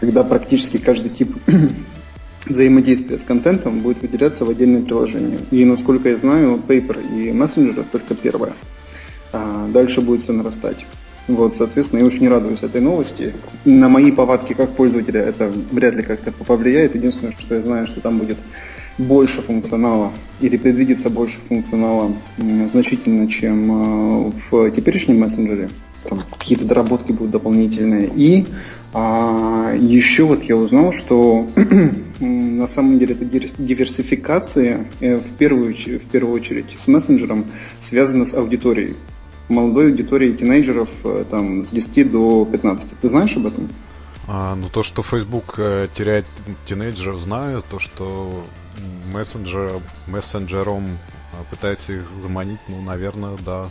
когда 0.00 0.24
практически 0.24 0.78
каждый 0.78 1.10
тип 1.10 1.36
взаимодействия 2.46 3.18
с 3.18 3.22
контентом 3.22 3.78
будет 3.78 4.02
выделяться 4.02 4.44
в 4.44 4.50
отдельное 4.50 4.82
приложение. 4.82 5.38
И 5.52 5.64
насколько 5.64 6.08
я 6.08 6.16
знаю, 6.16 6.60
Paper 6.66 7.00
и 7.16 7.30
Messenger 7.30 7.84
только 7.90 8.14
первое. 8.14 8.54
дальше 9.32 10.00
будет 10.00 10.22
все 10.22 10.32
нарастать. 10.32 10.84
Вот, 11.26 11.56
соответственно, 11.56 12.00
я 12.00 12.06
очень 12.06 12.28
радуюсь 12.28 12.62
этой 12.62 12.82
новости. 12.82 13.32
На 13.64 13.88
мои 13.88 14.10
повадки 14.10 14.52
как 14.52 14.70
пользователя 14.70 15.22
это 15.22 15.50
вряд 15.70 15.94
ли 15.94 16.02
как-то 16.02 16.32
повлияет. 16.32 16.94
Единственное, 16.96 17.34
что 17.38 17.54
я 17.54 17.62
знаю, 17.62 17.86
что 17.86 18.00
там 18.00 18.18
будет 18.18 18.36
больше 18.98 19.42
функционала 19.42 20.12
или 20.40 20.56
предвидится 20.56 21.10
больше 21.10 21.38
функционала 21.40 22.12
значительно, 22.70 23.28
чем 23.28 24.28
э, 24.28 24.32
в 24.50 24.70
теперешнем 24.70 25.20
мессенджере. 25.20 25.70
Там 26.08 26.22
какие-то 26.30 26.64
доработки 26.64 27.12
будут 27.12 27.30
дополнительные. 27.30 28.10
И 28.14 28.46
а, 28.92 29.74
еще 29.74 30.24
вот 30.24 30.42
я 30.42 30.56
узнал, 30.56 30.92
что 30.92 31.48
на 32.20 32.68
самом 32.68 32.98
деле 32.98 33.14
эта 33.14 33.24
диверсификация 33.24 34.86
э, 35.00 35.16
в 35.16 35.32
первую, 35.38 35.74
в 35.74 36.06
первую 36.10 36.34
очередь 36.34 36.74
с 36.76 36.86
мессенджером 36.88 37.46
связана 37.80 38.24
с 38.24 38.34
аудиторией 38.34 38.96
молодой 39.48 39.90
аудитории 39.90 40.32
тинейджеров 40.32 40.90
э, 41.04 41.24
там, 41.30 41.66
с 41.66 41.70
10 41.70 42.10
до 42.10 42.44
15. 42.50 42.88
Ты 43.00 43.08
знаешь 43.08 43.36
об 43.36 43.46
этом? 43.46 43.68
А, 44.26 44.54
ну, 44.54 44.68
то, 44.68 44.82
что 44.82 45.02
Facebook 45.02 45.56
теряет 45.94 46.26
тинейджеров, 46.66 47.20
знаю. 47.20 47.62
То, 47.68 47.78
что 47.78 48.44
мессенджер, 49.12 49.80
мессенджером 50.06 50.84
э, 50.84 51.36
пытается 51.50 51.92
их 51.92 52.04
заманить, 52.20 52.60
ну, 52.68 52.80
наверное, 52.82 53.36
да. 53.44 53.66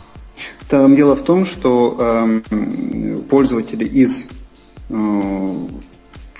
Там 0.68 0.96
дело 0.96 1.14
в 1.14 1.22
том, 1.22 1.46
что 1.46 1.96
э, 2.50 3.18
пользователи 3.28 3.84
из 3.84 4.26
э, 4.90 5.54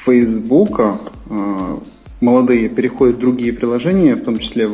Facebook 0.04 0.80
э, 0.80 1.76
молодые 2.21 2.68
переходят 2.68 3.16
в 3.16 3.21
другие 3.21 3.52
приложения, 3.52 4.16
в 4.16 4.23
том 4.23 4.38
числе 4.38 4.71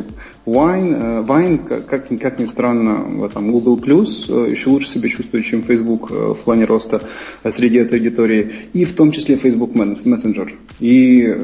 Wine, 0.47 1.27
Wine 1.27 1.61
э, 1.69 1.81
как, 1.83 2.09
как 2.09 2.39
ни 2.39 2.47
странно, 2.47 3.29
там 3.29 3.53
Google 3.53 3.79
Plus 3.79 4.27
э, 4.29 4.51
еще 4.51 4.71
лучше 4.71 4.89
себя 4.89 5.09
чувствует, 5.09 5.45
чем 5.45 5.63
Facebook 5.63 6.11
э, 6.11 6.15
в 6.15 6.39
плане 6.45 6.65
роста 6.65 7.03
среди 7.51 7.79
этой 7.79 7.99
аудитории, 7.99 8.69
и 8.73 8.85
в 8.85 8.95
том 8.95 9.13
числе 9.13 9.37
Facebook 9.37 9.73
Messenger. 9.73 10.51
И, 10.81 11.35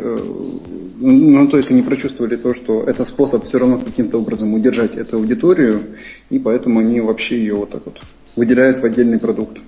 ну, 0.98 1.48
то 1.48 1.58
есть 1.58 1.70
они 1.70 1.82
прочувствовали 1.82 2.36
то, 2.36 2.54
что 2.54 2.82
это 2.82 3.04
способ 3.04 3.44
все 3.44 3.58
равно 3.58 3.78
каким-то 3.78 4.18
образом 4.18 4.54
удержать 4.54 4.94
эту 4.94 5.16
аудиторию, 5.16 5.82
и 6.30 6.38
поэтому 6.38 6.80
они 6.80 7.00
вообще 7.00 7.38
ее 7.38 7.54
вот 7.54 7.70
так 7.70 7.84
вот 7.84 8.00
выделяют 8.34 8.78
в 8.78 8.84
отдельный 8.84 9.18
продукт. 9.18 9.58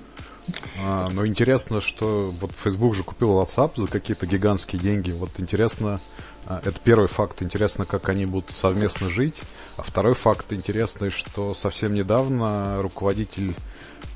А, 0.82 1.08
но 1.12 1.26
интересно, 1.26 1.80
что 1.80 2.32
вот 2.40 2.52
Facebook 2.52 2.94
же 2.94 3.02
купил 3.02 3.30
WhatsApp 3.30 3.72
за 3.76 3.86
какие-то 3.86 4.26
гигантские 4.26 4.80
деньги. 4.80 5.10
Вот 5.10 5.30
интересно, 5.38 6.00
а, 6.46 6.60
это 6.64 6.78
первый 6.82 7.08
факт, 7.08 7.42
интересно, 7.42 7.84
как 7.84 8.08
они 8.08 8.24
будут 8.24 8.50
совместно 8.50 9.08
жить. 9.08 9.42
А 9.76 9.82
второй 9.82 10.14
факт 10.14 10.52
интересный, 10.52 11.10
что 11.10 11.54
совсем 11.54 11.94
недавно 11.94 12.80
руководитель 12.80 13.54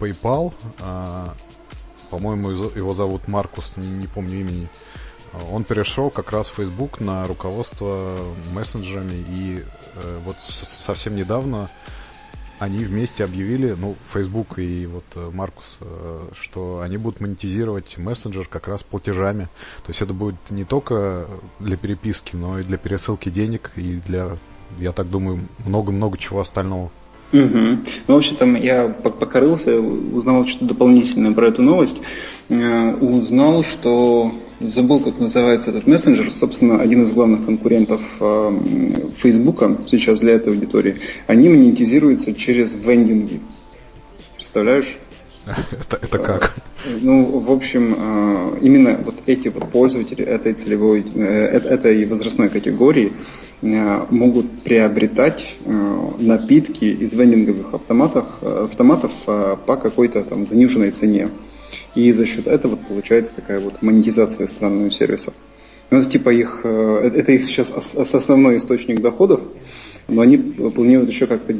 PayPal, 0.00 0.52
а, 0.80 1.34
по-моему, 2.10 2.50
его 2.50 2.94
зовут 2.94 3.28
Маркус, 3.28 3.74
не 3.76 4.06
помню 4.06 4.40
имени, 4.40 4.68
он 5.50 5.64
перешел 5.64 6.10
как 6.10 6.32
раз 6.32 6.48
в 6.48 6.54
Facebook 6.54 7.00
на 7.00 7.26
руководство 7.26 8.18
мессенджерами, 8.54 9.24
и 9.28 9.62
э, 9.94 10.18
вот 10.24 10.36
совсем 10.40 11.16
недавно 11.16 11.68
они 12.62 12.84
вместе 12.84 13.24
объявили, 13.24 13.74
ну, 13.78 13.96
Facebook 14.12 14.58
и 14.58 14.86
вот 14.86 15.04
э, 15.16 15.30
Маркус, 15.32 15.78
э, 15.80 16.20
что 16.38 16.80
они 16.80 16.96
будут 16.96 17.20
монетизировать 17.20 17.98
мессенджер 17.98 18.46
как 18.46 18.68
раз 18.68 18.82
платежами. 18.82 19.48
То 19.84 19.90
есть 19.90 20.00
это 20.00 20.12
будет 20.12 20.36
не 20.50 20.64
только 20.64 21.26
для 21.58 21.76
переписки, 21.76 22.36
но 22.36 22.60
и 22.60 22.62
для 22.62 22.78
пересылки 22.78 23.30
денег 23.30 23.72
и 23.76 24.00
для, 24.06 24.36
я 24.78 24.92
так 24.92 25.10
думаю, 25.10 25.40
много-много 25.64 26.16
чего 26.18 26.40
остального. 26.40 26.90
Угу. 27.32 27.78
Ну, 28.06 28.14
в 28.14 28.16
общем, 28.16 28.36
там 28.36 28.54
я 28.54 28.88
покорылся, 28.88 29.80
узнал 29.80 30.46
что-то 30.46 30.66
дополнительное 30.66 31.32
про 31.32 31.48
эту 31.48 31.62
новость. 31.62 31.96
Э, 32.48 32.94
узнал, 32.94 33.64
что 33.64 34.32
забыл, 34.68 35.00
как 35.00 35.18
называется 35.18 35.70
этот 35.70 35.86
мессенджер, 35.86 36.32
собственно, 36.32 36.80
один 36.80 37.04
из 37.04 37.12
главных 37.12 37.44
конкурентов 37.44 38.00
э, 38.20 38.58
Фейсбука 39.16 39.76
сейчас 39.90 40.20
для 40.20 40.34
этой 40.34 40.52
аудитории, 40.52 40.96
они 41.26 41.48
монетизируются 41.48 42.34
через 42.34 42.74
вендинги. 42.74 43.40
Представляешь? 44.36 44.96
Это, 45.46 45.98
это 46.00 46.18
как? 46.18 46.54
Ну, 47.00 47.40
в 47.40 47.50
общем, 47.50 47.96
э, 47.98 48.58
именно 48.62 48.98
вот 49.04 49.16
эти 49.26 49.48
вот 49.48 49.70
пользователи 49.70 50.24
этой 50.24 50.52
целевой, 50.52 51.00
этой 51.00 52.04
возрастной 52.06 52.48
категории 52.48 53.12
могут 53.60 54.62
приобретать 54.62 55.54
напитки 56.18 56.84
из 56.84 57.12
вендинговых 57.12 57.74
автоматов, 57.74 58.26
автоматов 58.42 59.12
по 59.24 59.76
какой-то 59.76 60.24
там 60.24 60.46
заниженной 60.46 60.90
цене. 60.90 61.28
И 61.94 62.10
за 62.12 62.26
счет 62.26 62.46
этого 62.46 62.76
получается 62.76 63.34
такая 63.34 63.60
вот 63.60 63.82
монетизация 63.82 64.46
странного 64.46 64.90
сервиса. 64.90 65.32
Ну, 65.90 65.98
это 65.98 66.10
типа 66.10 66.30
их, 66.30 66.60
э, 66.64 67.10
это 67.14 67.32
их 67.32 67.44
сейчас 67.44 67.70
основной 67.70 68.56
источник 68.56 69.00
доходов, 69.02 69.42
но 70.08 70.22
они 70.22 70.38
планируют 70.38 71.10
еще 71.10 71.26
как-то 71.26 71.54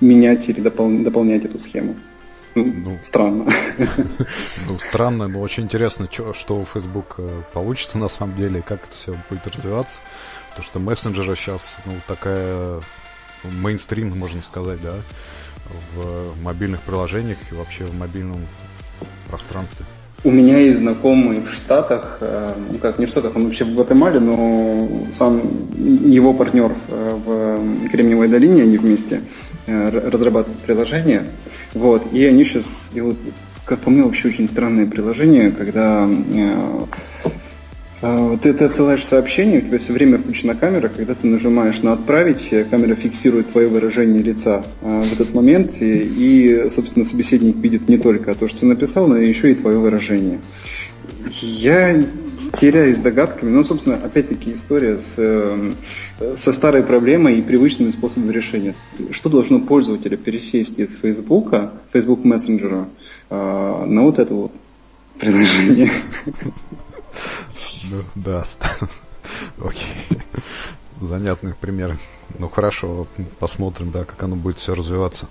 менять 0.00 0.48
или 0.48 0.60
дополнять 0.60 1.44
эту 1.44 1.60
схему. 1.60 1.94
Ну, 2.56 2.64
ну, 2.64 2.98
странно. 3.02 3.52
Ну, 4.66 4.78
странно, 4.78 5.28
но 5.28 5.40
очень 5.40 5.64
интересно, 5.64 6.08
что, 6.10 6.32
что 6.32 6.58
у 6.58 6.64
Facebook 6.64 7.16
э, 7.18 7.42
получится 7.52 7.98
на 7.98 8.08
самом 8.08 8.34
деле, 8.34 8.62
как 8.62 8.84
это 8.84 8.92
все 8.92 9.16
будет 9.28 9.46
развиваться. 9.46 9.98
Потому 10.48 10.64
что 10.64 10.80
мессенджеры 10.80 11.36
сейчас, 11.36 11.76
ну, 11.84 11.92
такая 12.08 12.80
ну, 13.44 13.50
мейнстрим, 13.60 14.18
можно 14.18 14.40
сказать, 14.40 14.80
да, 14.82 14.94
в 15.94 16.42
мобильных 16.42 16.80
приложениях 16.80 17.38
и 17.50 17.54
вообще 17.54 17.84
в 17.84 17.94
мобильном 17.94 18.40
пространстве? 19.26 19.84
У 20.24 20.30
меня 20.30 20.58
есть 20.58 20.78
знакомый 20.78 21.40
в 21.40 21.52
Штатах, 21.52 22.18
э, 22.20 22.52
ну 22.72 22.78
как 22.78 22.98
не 22.98 23.06
в 23.06 23.08
Штатах, 23.08 23.36
он 23.36 23.44
вообще 23.44 23.64
в 23.64 23.74
Гватемале, 23.74 24.18
но 24.18 24.88
сам 25.12 25.40
его 25.76 26.32
партнер 26.32 26.72
э, 26.88 27.18
в 27.24 27.88
Кремниевой 27.90 28.28
долине, 28.28 28.62
они 28.62 28.76
вместе 28.76 29.20
э, 29.66 29.88
разрабатывают 29.88 30.60
приложение. 30.62 31.24
Вот, 31.74 32.12
и 32.12 32.24
они 32.24 32.44
сейчас 32.44 32.90
делают, 32.92 33.18
как 33.64 33.80
по 33.80 33.90
мне, 33.90 34.02
вообще 34.02 34.28
очень 34.28 34.48
странное 34.48 34.86
приложение, 34.86 35.52
когда 35.52 36.08
ты, 38.00 38.52
ты 38.52 38.64
отсылаешь 38.64 39.04
сообщение, 39.04 39.60
у 39.60 39.62
тебя 39.62 39.78
все 39.78 39.92
время 39.92 40.18
включена 40.18 40.54
камера, 40.54 40.88
когда 40.88 41.14
ты 41.14 41.26
нажимаешь 41.26 41.80
на 41.82 41.94
«Отправить», 41.94 42.50
камера 42.70 42.94
фиксирует 42.94 43.52
твое 43.52 43.68
выражение 43.68 44.22
лица 44.22 44.66
а, 44.82 45.02
в 45.02 45.12
этот 45.12 45.32
момент, 45.32 45.80
и, 45.80 46.02
и, 46.02 46.68
собственно, 46.68 47.06
собеседник 47.06 47.56
видит 47.56 47.88
не 47.88 47.96
только 47.96 48.34
то, 48.34 48.48
что 48.48 48.60
ты 48.60 48.66
написал, 48.66 49.06
но 49.06 49.16
еще 49.16 49.50
и 49.50 49.54
твое 49.54 49.78
выражение. 49.78 50.40
Я 51.40 52.04
теряюсь 52.60 53.00
догадками, 53.00 53.50
но, 53.50 53.64
собственно, 53.64 53.96
опять-таки 53.96 54.54
история 54.54 54.98
с, 54.98 55.14
э, 55.16 55.72
со 56.36 56.52
старой 56.52 56.82
проблемой 56.82 57.38
и 57.38 57.42
привычными 57.42 57.92
способами 57.92 58.30
решения. 58.30 58.74
Что 59.10 59.30
должно 59.30 59.58
пользователя 59.58 60.18
пересесть 60.18 60.78
из 60.78 60.94
Фейсбука, 60.96 61.72
Facebook 61.94 62.24
мессенджера, 62.24 62.88
на 63.30 64.02
вот 64.02 64.18
это 64.18 64.34
вот 64.34 64.52
приложение? 65.18 65.90
Ну, 67.90 68.02
да. 68.14 68.44
Окей. 69.64 70.22
Занятный 71.00 71.54
пример. 71.54 71.98
Ну, 72.38 72.48
хорошо, 72.48 73.06
посмотрим, 73.38 73.90
да, 73.90 74.04
как 74.04 74.22
оно 74.22 74.36
будет 74.36 74.58
все 74.58 74.74
развиваться. 74.74 75.28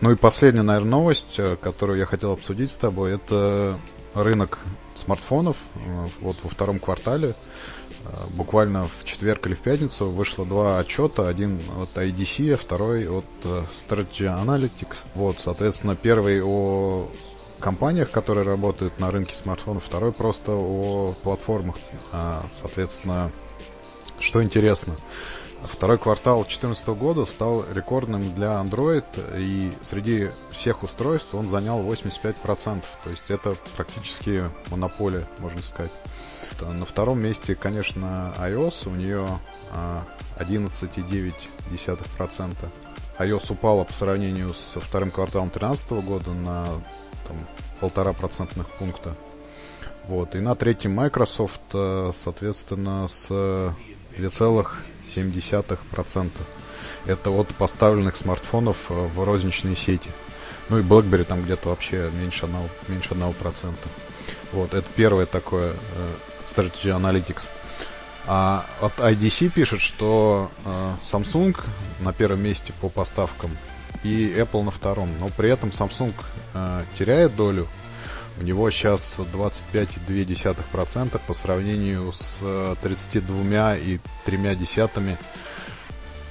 Ну 0.00 0.10
и 0.12 0.16
последняя, 0.16 0.62
наверное, 0.62 0.90
новость, 0.90 1.38
э, 1.38 1.56
которую 1.56 1.98
я 1.98 2.06
хотел 2.06 2.32
обсудить 2.32 2.70
с 2.70 2.76
тобой, 2.76 3.14
это 3.14 3.78
рынок 4.14 4.58
смартфонов. 4.94 5.56
Э, 5.74 6.06
вот 6.20 6.36
во 6.42 6.50
втором 6.50 6.78
квартале, 6.78 7.28
э, 7.28 8.08
буквально 8.30 8.86
в 8.86 9.04
четверг 9.04 9.46
или 9.46 9.54
в 9.54 9.60
пятницу, 9.60 10.06
вышло 10.06 10.44
два 10.46 10.78
отчета. 10.78 11.28
Один 11.28 11.60
от 11.80 11.96
IDC, 11.96 12.54
а 12.54 12.56
второй 12.56 13.08
от 13.08 13.24
Strategy 13.44 14.26
Analytics. 14.26 14.96
Вот, 15.14 15.40
соответственно, 15.40 15.94
первый 15.96 16.42
о 16.42 17.08
компаниях, 17.62 18.10
которые 18.10 18.46
работают 18.46 18.98
на 18.98 19.10
рынке 19.10 19.34
смартфонов, 19.34 19.84
второй 19.84 20.12
просто 20.12 20.52
о 20.52 21.14
платформах. 21.22 21.76
А, 22.12 22.44
соответственно, 22.60 23.30
что 24.18 24.42
интересно, 24.42 24.94
второй 25.62 25.98
квартал 25.98 26.38
2014 26.38 26.88
года 26.88 27.24
стал 27.24 27.64
рекордным 27.72 28.34
для 28.34 28.60
Android, 28.60 29.04
и 29.38 29.72
среди 29.88 30.30
всех 30.50 30.82
устройств 30.82 31.34
он 31.34 31.48
занял 31.48 31.80
85%. 31.80 32.82
То 33.04 33.10
есть 33.10 33.30
это 33.30 33.54
практически 33.76 34.44
монополия, 34.70 35.26
можно 35.38 35.62
сказать. 35.62 35.92
На 36.60 36.84
втором 36.84 37.20
месте, 37.20 37.54
конечно, 37.54 38.34
iOS, 38.38 38.88
у 38.88 38.94
нее 38.94 39.38
11,9%. 40.38 42.56
А, 43.18 43.24
iOS 43.24 43.52
упала 43.52 43.84
по 43.84 43.92
сравнению 43.92 44.54
со 44.54 44.80
вторым 44.80 45.10
кварталом 45.10 45.48
2013 45.48 45.90
года 46.04 46.30
на 46.30 46.68
там, 47.32 47.46
полтора 47.80 48.12
процентных 48.12 48.68
пункта. 48.68 49.16
Вот. 50.08 50.34
И 50.34 50.40
на 50.40 50.54
третьем 50.54 50.92
Microsoft, 50.92 51.62
э, 51.72 52.12
соответственно, 52.22 53.08
с 53.08 53.30
2,7%. 53.30 56.30
Это 57.06 57.30
от 57.30 57.54
поставленных 57.54 58.16
смартфонов 58.16 58.76
э, 58.90 58.94
в 58.94 59.24
розничные 59.24 59.76
сети. 59.76 60.10
Ну 60.68 60.78
и 60.78 60.82
BlackBerry 60.82 61.24
там 61.24 61.42
где-то 61.42 61.70
вообще 61.70 62.10
меньше 62.20 62.44
одного, 62.46 62.68
меньше 62.88 63.12
одного 63.12 63.32
процента. 63.32 63.88
Вот, 64.52 64.74
это 64.74 64.86
первое 64.94 65.26
такое 65.26 65.72
э, 65.72 65.74
Strategy 66.54 66.96
Analytics. 66.96 67.48
А 68.26 68.64
от 68.80 68.98
IDC 68.98 69.50
пишет, 69.50 69.80
что 69.80 70.50
э, 70.64 70.94
Samsung 71.02 71.58
на 72.00 72.12
первом 72.12 72.42
месте 72.42 72.72
по 72.80 72.88
поставкам 72.88 73.56
и 74.02 74.34
Apple 74.36 74.62
на 74.62 74.70
втором. 74.70 75.10
Но 75.20 75.28
при 75.28 75.50
этом 75.50 75.68
Samsung 75.70 76.14
э, 76.54 76.84
теряет 76.98 77.36
долю. 77.36 77.68
У 78.38 78.42
него 78.42 78.70
сейчас 78.70 79.16
25,2% 79.18 81.20
по 81.26 81.34
сравнению 81.34 82.12
с 82.12 82.40
32,3% 82.40 85.10
э, 85.10 85.16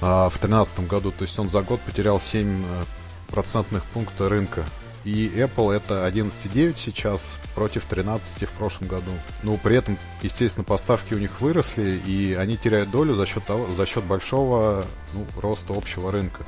2013 0.00 0.88
году. 0.88 1.12
То 1.12 1.22
есть 1.22 1.38
он 1.38 1.48
за 1.48 1.62
год 1.62 1.80
потерял 1.80 2.20
7 2.20 2.64
э, 2.64 2.84
процентных 3.28 3.84
пункта 3.84 4.28
рынка. 4.28 4.64
И 5.04 5.32
Apple 5.34 5.74
это 5.74 6.06
11,9 6.06 6.76
сейчас 6.76 7.22
против 7.54 7.84
13 7.84 8.48
в 8.48 8.52
прошлом 8.52 8.88
году. 8.88 9.10
Но 9.42 9.56
при 9.56 9.76
этом, 9.76 9.98
естественно, 10.22 10.64
поставки 10.64 11.14
у 11.14 11.18
них 11.18 11.40
выросли, 11.40 12.00
и 12.06 12.34
они 12.34 12.56
теряют 12.56 12.90
долю 12.90 13.14
за 13.14 13.26
счет, 13.26 13.44
того, 13.44 13.74
за 13.74 13.84
счет 13.84 14.04
большого 14.04 14.86
ну, 15.12 15.26
роста 15.40 15.74
общего 15.74 16.12
рынка. 16.12 16.44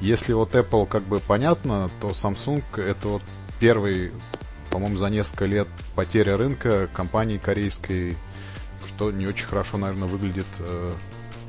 Если 0.00 0.32
вот 0.32 0.54
Apple 0.54 0.86
как 0.86 1.02
бы 1.02 1.18
понятно, 1.18 1.90
то 2.00 2.10
Samsung 2.10 2.62
это 2.76 3.08
вот 3.08 3.22
первый, 3.58 4.12
по-моему, 4.70 4.96
за 4.96 5.08
несколько 5.08 5.46
лет 5.46 5.66
потеря 5.96 6.36
рынка 6.36 6.88
компании 6.92 7.38
корейской, 7.38 8.16
что 8.86 9.10
не 9.10 9.26
очень 9.26 9.46
хорошо, 9.46 9.76
наверное, 9.76 10.08
выглядит 10.08 10.46
э, 10.60 10.92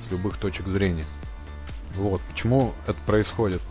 с 0.08 0.12
любых 0.12 0.38
точек 0.38 0.68
зрения. 0.68 1.06
Вот, 1.96 2.22
почему 2.22 2.74
это 2.88 2.98
происходит? 3.06 3.62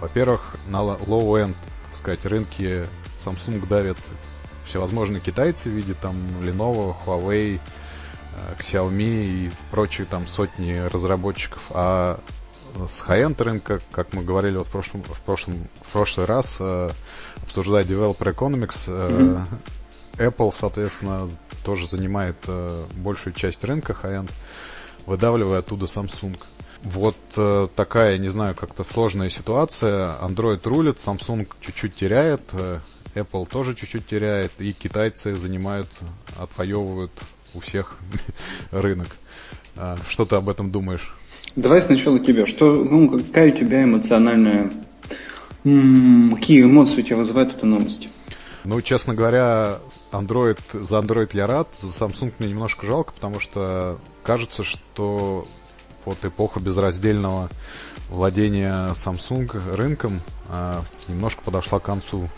Во-первых, 0.00 0.56
на 0.66 0.78
low-end, 0.78 1.54
так 1.90 1.98
сказать, 1.98 2.24
рынке 2.24 2.86
Samsung 3.24 3.66
давят 3.66 3.98
всевозможные 4.64 5.20
китайцы 5.20 5.68
в 5.68 5.72
виде 5.72 5.94
там 5.94 6.16
Lenovo, 6.40 6.94
Huawei, 7.04 7.60
э, 8.36 8.54
Xiaomi 8.60 9.24
и 9.24 9.50
прочие 9.70 10.06
там 10.06 10.26
сотни 10.26 10.78
разработчиков, 10.90 11.62
а 11.70 12.20
с 12.74 13.06
high-end 13.06 13.42
рынка, 13.42 13.80
как 13.90 14.12
мы 14.12 14.22
говорили 14.22 14.56
вот 14.56 14.66
в 14.66 14.70
прошлом, 14.70 15.02
в 15.02 15.20
прошлом, 15.20 15.68
в 15.82 15.92
прошлый 15.92 16.26
раз, 16.26 16.56
э, 16.58 16.90
обсуждая 17.42 17.84
Developer 17.84 18.34
Economics, 18.34 18.82
э, 18.86 19.44
mm-hmm. 20.18 20.30
Apple, 20.30 20.54
соответственно, 20.58 21.28
тоже 21.64 21.88
занимает 21.88 22.36
э, 22.46 22.84
большую 22.96 23.34
часть 23.34 23.62
рынка 23.64 23.96
high-end, 24.02 24.30
выдавливая 25.06 25.60
оттуда 25.60 25.86
Samsung. 25.86 26.38
Вот 26.82 27.16
э, 27.36 27.68
такая, 27.76 28.18
не 28.18 28.28
знаю, 28.28 28.54
как-то 28.54 28.84
сложная 28.84 29.28
ситуация. 29.28 30.16
Android 30.20 30.60
рулит, 30.64 30.98
Samsung 30.98 31.48
чуть-чуть 31.60 31.94
теряет, 31.94 32.42
э, 32.52 32.80
Apple 33.14 33.46
тоже 33.46 33.74
чуть-чуть 33.74 34.06
теряет, 34.06 34.52
и 34.58 34.72
китайцы 34.72 35.36
занимают, 35.36 35.88
отвоевывают 36.38 37.12
у 37.54 37.60
всех 37.60 37.96
рынок. 38.70 39.08
А, 39.76 39.96
что 40.08 40.24
ты 40.24 40.36
об 40.36 40.48
этом 40.48 40.70
думаешь? 40.70 41.14
Давай 41.56 41.82
сначала 41.82 42.18
тебя. 42.18 42.46
Что, 42.46 42.72
ну, 42.72 43.08
какая 43.08 43.52
у 43.52 43.56
тебя 43.56 43.84
эмоциональная... 43.84 44.70
Какие 45.62 46.64
эмоции 46.64 47.00
у 47.00 47.02
тебя 47.02 47.16
вызывает 47.16 47.54
эта 47.54 47.66
новость? 47.66 48.08
Ну, 48.64 48.80
честно 48.80 49.14
говоря, 49.14 49.78
Android, 50.12 50.58
за 50.72 50.98
Android 50.98 51.30
я 51.34 51.46
рад, 51.46 51.68
за 51.80 51.88
Samsung 51.88 52.32
мне 52.38 52.50
немножко 52.50 52.86
жалко, 52.86 53.12
потому 53.12 53.38
что 53.38 53.98
кажется, 54.22 54.64
что 54.64 55.46
вот 56.04 56.24
эпоха 56.24 56.60
безраздельного 56.60 57.48
владения 58.08 58.92
Samsung 58.94 59.74
рынком 59.74 60.20
а, 60.48 60.82
немножко 61.08 61.42
подошла 61.42 61.80
к 61.80 61.84
концу. 61.84 62.28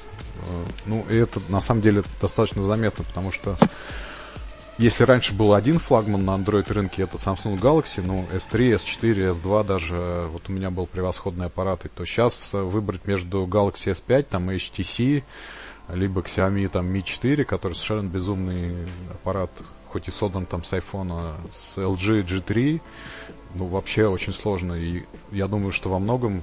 Э, 0.46 0.64
ну, 0.86 1.04
и 1.10 1.14
это 1.14 1.40
на 1.48 1.60
самом 1.60 1.82
деле 1.82 2.02
достаточно 2.20 2.62
заметно, 2.62 3.04
потому 3.04 3.32
что 3.32 3.56
если 4.78 5.04
раньше 5.04 5.34
был 5.34 5.54
один 5.54 5.78
флагман 5.78 6.24
на 6.24 6.32
Android 6.32 6.72
рынке, 6.72 7.02
это 7.02 7.16
Samsung 7.16 7.60
Galaxy, 7.60 8.02
ну, 8.04 8.26
S3, 8.32 8.74
S4, 8.74 9.32
S2 9.32 9.64
даже, 9.64 10.28
вот 10.32 10.48
у 10.48 10.52
меня 10.52 10.70
был 10.70 10.86
превосходный 10.86 11.46
аппарат, 11.46 11.84
и 11.84 11.88
то 11.88 12.04
сейчас 12.04 12.52
выбрать 12.52 13.06
между 13.06 13.44
Galaxy 13.44 13.94
S5, 13.94 14.22
там, 14.24 14.50
HTC, 14.50 15.22
либо 15.90 16.22
Xiaomi, 16.22 16.68
там, 16.68 16.92
Mi 16.92 17.02
4, 17.02 17.44
который 17.44 17.74
совершенно 17.74 18.08
безумный 18.08 18.88
аппарат, 19.12 19.50
хоть 19.88 20.08
и 20.08 20.10
создан 20.10 20.46
там 20.46 20.64
с 20.64 20.72
iPhone, 20.72 21.34
с 21.52 21.76
LG 21.78 22.24
G3, 22.24 22.80
ну, 23.54 23.66
вообще 23.66 24.06
очень 24.08 24.32
сложно, 24.32 24.72
и 24.72 25.04
я 25.30 25.46
думаю, 25.46 25.70
что 25.70 25.88
во 25.88 26.00
многом 26.00 26.42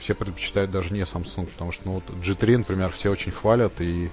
все 0.00 0.14
предпочитают 0.14 0.70
даже 0.70 0.92
не 0.92 1.00
Samsung, 1.00 1.46
потому 1.46 1.72
что, 1.72 1.82
ну, 1.84 1.92
вот 1.94 2.04
G3, 2.24 2.58
например, 2.58 2.90
все 2.90 3.10
очень 3.10 3.32
хвалят, 3.32 3.80
и 3.80 4.10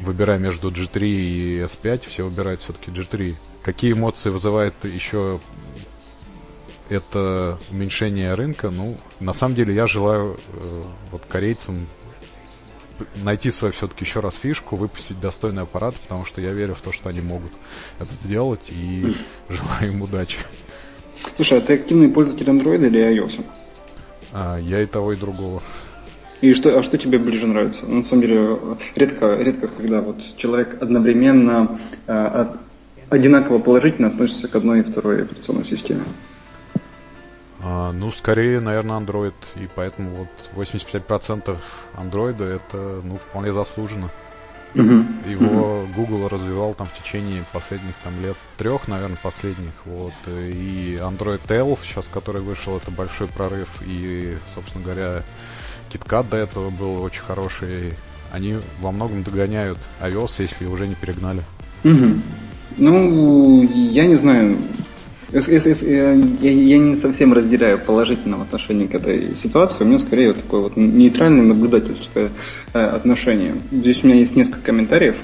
выбирая 0.00 0.38
между 0.38 0.70
G3 0.70 1.06
и 1.06 1.58
S5, 1.60 2.08
все 2.08 2.24
выбирают 2.24 2.60
все-таки 2.60 2.90
G3. 2.90 3.34
Какие 3.62 3.92
эмоции 3.92 4.30
вызывает 4.30 4.74
еще 4.84 5.40
это 6.88 7.58
уменьшение 7.70 8.34
рынка? 8.34 8.70
Ну, 8.70 8.96
на 9.20 9.32
самом 9.32 9.54
деле 9.54 9.74
я 9.74 9.86
желаю 9.86 10.38
э, 10.52 10.82
вот 11.10 11.22
корейцам 11.26 11.86
найти 13.16 13.50
свою 13.50 13.72
все-таки 13.72 14.04
еще 14.04 14.20
раз 14.20 14.34
фишку, 14.34 14.76
выпустить 14.76 15.20
достойный 15.20 15.62
аппарат, 15.62 15.94
потому 15.94 16.24
что 16.24 16.40
я 16.40 16.52
верю 16.52 16.74
в 16.74 16.80
то, 16.80 16.92
что 16.92 17.08
они 17.08 17.20
могут 17.20 17.52
это 17.98 18.14
сделать, 18.14 18.68
и 18.68 19.16
желаю 19.48 19.92
им 19.92 20.02
удачи. 20.02 20.38
Слушай, 21.36 21.58
а 21.58 21.60
ты 21.60 21.74
активный 21.74 22.08
пользователь 22.08 22.48
Android 22.48 22.86
или 22.86 23.00
iOS? 23.00 23.44
А, 24.32 24.58
я 24.58 24.82
и 24.82 24.86
того, 24.86 25.12
и 25.12 25.16
другого. 25.16 25.62
И 26.44 26.52
что, 26.52 26.78
а 26.78 26.82
что 26.82 26.98
тебе 26.98 27.16
ближе 27.16 27.46
нравится? 27.46 27.86
Ну, 27.86 27.96
на 27.96 28.04
самом 28.04 28.20
деле, 28.20 28.58
редко, 28.96 29.34
редко, 29.36 29.66
когда 29.66 30.02
вот 30.02 30.18
человек 30.36 30.76
одновременно 30.82 31.80
э, 32.06 32.46
одинаково 33.08 33.60
положительно 33.60 34.08
относится 34.08 34.46
к 34.46 34.54
одной 34.54 34.80
и 34.80 34.82
второй 34.82 35.22
операционной 35.22 35.64
системе. 35.64 36.02
А, 37.62 37.92
ну, 37.92 38.10
скорее, 38.10 38.60
наверное, 38.60 39.00
Android. 39.00 39.32
И 39.56 39.66
поэтому 39.74 40.28
вот 40.54 40.68
85% 40.68 41.56
Android 41.96 42.44
это 42.44 43.00
ну, 43.02 43.16
вполне 43.16 43.54
заслуженно. 43.54 44.10
Uh-huh. 44.74 45.30
Его 45.30 45.46
uh-huh. 45.46 45.94
Google 45.94 46.28
развивал 46.28 46.74
там 46.74 46.88
в 46.88 47.02
течение 47.02 47.42
последних 47.54 47.94
там 48.04 48.12
лет 48.20 48.36
трех, 48.58 48.86
наверное, 48.86 49.16
последних. 49.22 49.72
Вот. 49.86 50.12
И 50.26 50.98
Android 51.00 51.40
L, 51.48 51.78
сейчас 51.82 52.04
который 52.12 52.42
вышел, 52.42 52.76
это 52.76 52.90
большой 52.90 53.28
прорыв. 53.28 53.68
И, 53.86 54.36
собственно 54.54 54.84
говоря, 54.84 55.22
KitKat 55.94 56.28
до 56.30 56.36
этого 56.36 56.70
был 56.70 57.02
очень 57.02 57.22
хороший. 57.22 57.94
Они 58.32 58.56
во 58.80 58.90
многом 58.90 59.22
догоняют 59.22 59.78
iOS, 60.00 60.32
если 60.38 60.66
уже 60.66 60.88
не 60.88 60.94
перегнали. 60.94 61.42
Угу. 61.84 62.20
Ну, 62.78 63.62
я 63.72 64.06
не 64.06 64.16
знаю. 64.16 64.56
Я, 65.32 66.78
не 66.78 66.94
совсем 66.94 67.32
разделяю 67.32 67.78
положительного 67.78 68.42
отношения 68.42 68.86
к 68.86 68.94
этой 68.94 69.34
ситуации. 69.34 69.82
У 69.82 69.86
меня 69.86 69.98
скорее 69.98 70.28
вот 70.28 70.36
такое 70.36 70.60
вот 70.60 70.76
нейтральное 70.76 71.42
наблюдательское 71.42 72.30
э, 72.72 72.78
отношение. 72.78 73.54
Здесь 73.72 74.04
у 74.04 74.06
меня 74.06 74.20
есть 74.20 74.36
несколько 74.36 74.60
комментариев. 74.60 75.16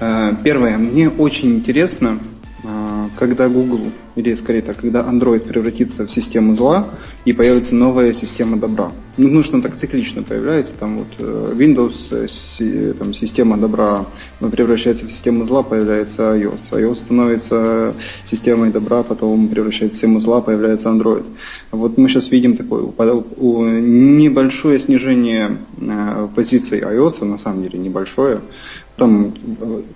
Э, 0.00 0.34
первое. 0.44 0.76
Мне 0.76 1.08
очень 1.08 1.56
интересно, 1.56 2.18
когда 3.18 3.48
Google, 3.48 3.92
или 4.14 4.34
скорее 4.34 4.62
так, 4.62 4.76
когда 4.78 5.02
Android 5.02 5.40
превратится 5.40 6.06
в 6.06 6.10
систему 6.10 6.54
зла 6.54 6.88
и 7.24 7.32
появится 7.32 7.74
новая 7.74 8.12
система 8.12 8.56
добра. 8.56 8.90
Ну, 9.18 9.28
потому 9.28 9.44
что 9.44 9.60
так 9.62 9.76
циклично 9.76 10.22
появляется, 10.22 10.74
там 10.78 10.98
вот 10.98 11.08
э, 11.18 11.52
Windows, 11.56 12.28
э, 12.60 12.92
там, 12.94 13.14
система 13.14 13.56
добра 13.56 14.04
превращается 14.40 15.06
в 15.06 15.10
систему 15.10 15.46
зла, 15.46 15.62
появляется 15.62 16.34
iOS. 16.34 16.70
iOS 16.70 16.96
становится 16.96 17.94
системой 18.26 18.70
добра, 18.70 19.02
потом 19.02 19.48
превращается 19.48 19.96
в 19.96 19.98
систему 19.98 20.20
зла, 20.20 20.42
появляется 20.42 20.88
Android. 20.88 21.24
Вот 21.70 21.96
мы 21.96 22.08
сейчас 22.08 22.30
видим 22.30 22.56
такое 22.56 22.82
небольшое 23.38 24.78
снижение 24.78 25.58
э, 25.78 26.28
позиций 26.34 26.80
iOS, 26.80 27.24
на 27.24 27.38
самом 27.38 27.62
деле 27.62 27.78
небольшое, 27.78 28.40
там 28.96 29.34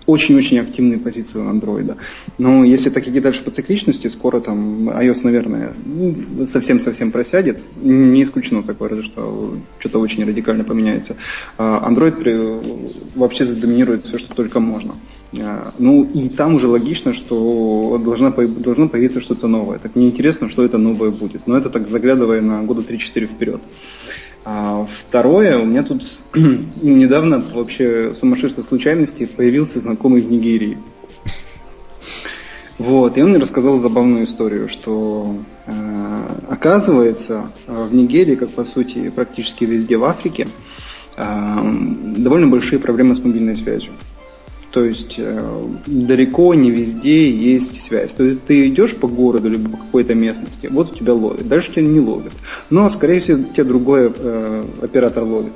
очень-очень 0.06 0.58
активные 0.58 0.98
позиции 0.98 1.38
у 1.38 1.48
андроида. 1.48 1.96
Но 2.38 2.64
если 2.64 2.90
так 2.90 3.06
идти 3.08 3.20
дальше 3.20 3.42
по 3.42 3.50
цикличности, 3.50 4.08
скоро 4.08 4.40
там 4.40 4.90
iOS, 4.90 5.20
наверное, 5.24 5.72
совсем-совсем 6.46 7.10
просядет. 7.10 7.58
Не 7.82 8.22
исключено 8.24 8.62
такое, 8.62 9.02
что 9.02 9.56
что-то 9.78 9.98
очень 9.98 10.24
радикально 10.24 10.64
поменяется. 10.64 11.16
А 11.58 11.88
Android 11.90 12.92
вообще 13.14 13.44
задоминирует 13.44 14.06
все, 14.06 14.18
что 14.18 14.34
только 14.34 14.60
можно. 14.60 14.94
А, 15.38 15.72
ну 15.78 16.04
и 16.04 16.28
там 16.28 16.54
уже 16.56 16.66
логично, 16.66 17.14
что 17.14 18.00
должна, 18.04 18.30
должно 18.30 18.88
появиться 18.88 19.20
что-то 19.20 19.46
новое. 19.46 19.78
Так 19.78 19.94
мне 19.94 20.08
интересно, 20.08 20.48
что 20.48 20.64
это 20.64 20.76
новое 20.76 21.10
будет. 21.10 21.46
Но 21.46 21.56
это 21.56 21.70
так 21.70 21.88
заглядывая 21.88 22.40
на 22.40 22.62
года 22.62 22.82
3-4 22.82 23.26
вперед. 23.26 23.60
А 24.44 24.86
второе, 25.06 25.58
у 25.58 25.64
меня 25.64 25.82
тут 25.82 26.02
недавно 26.34 27.40
вообще 27.40 28.14
сумасшествие 28.14 28.64
случайности 28.64 29.26
появился 29.26 29.80
знакомый 29.80 30.22
в 30.22 30.30
Нигерии. 30.30 30.78
Вот, 32.78 33.18
и 33.18 33.22
он 33.22 33.30
мне 33.30 33.38
рассказал 33.38 33.78
забавную 33.78 34.24
историю, 34.24 34.70
что 34.70 35.36
э, 35.66 36.40
оказывается, 36.48 37.52
в 37.66 37.94
Нигерии, 37.94 38.36
как 38.36 38.48
по 38.50 38.64
сути 38.64 39.10
практически 39.10 39.64
везде 39.64 39.98
в 39.98 40.04
Африке, 40.04 40.48
довольно 41.16 42.46
большие 42.46 42.78
проблемы 42.78 43.14
с 43.14 43.22
мобильной 43.22 43.56
связью. 43.56 43.92
То 44.72 44.84
есть 44.84 45.16
э, 45.18 45.68
далеко 45.86 46.54
не 46.54 46.70
везде 46.70 47.28
есть 47.28 47.82
связь. 47.82 48.12
То 48.14 48.22
есть 48.22 48.44
ты 48.44 48.68
идешь 48.68 48.96
по 48.96 49.08
городу 49.08 49.48
либо 49.48 49.68
по 49.70 49.76
какой-то 49.78 50.14
местности, 50.14 50.68
вот 50.70 50.96
тебя 50.96 51.12
ловит, 51.12 51.48
дальше 51.48 51.72
тебя 51.72 51.82
не 51.82 52.00
ловит. 52.00 52.32
Но, 52.70 52.88
скорее 52.88 53.20
всего, 53.20 53.42
тебя 53.52 53.64
другой 53.64 54.12
э, 54.16 54.64
оператор 54.80 55.24
ловит. 55.24 55.52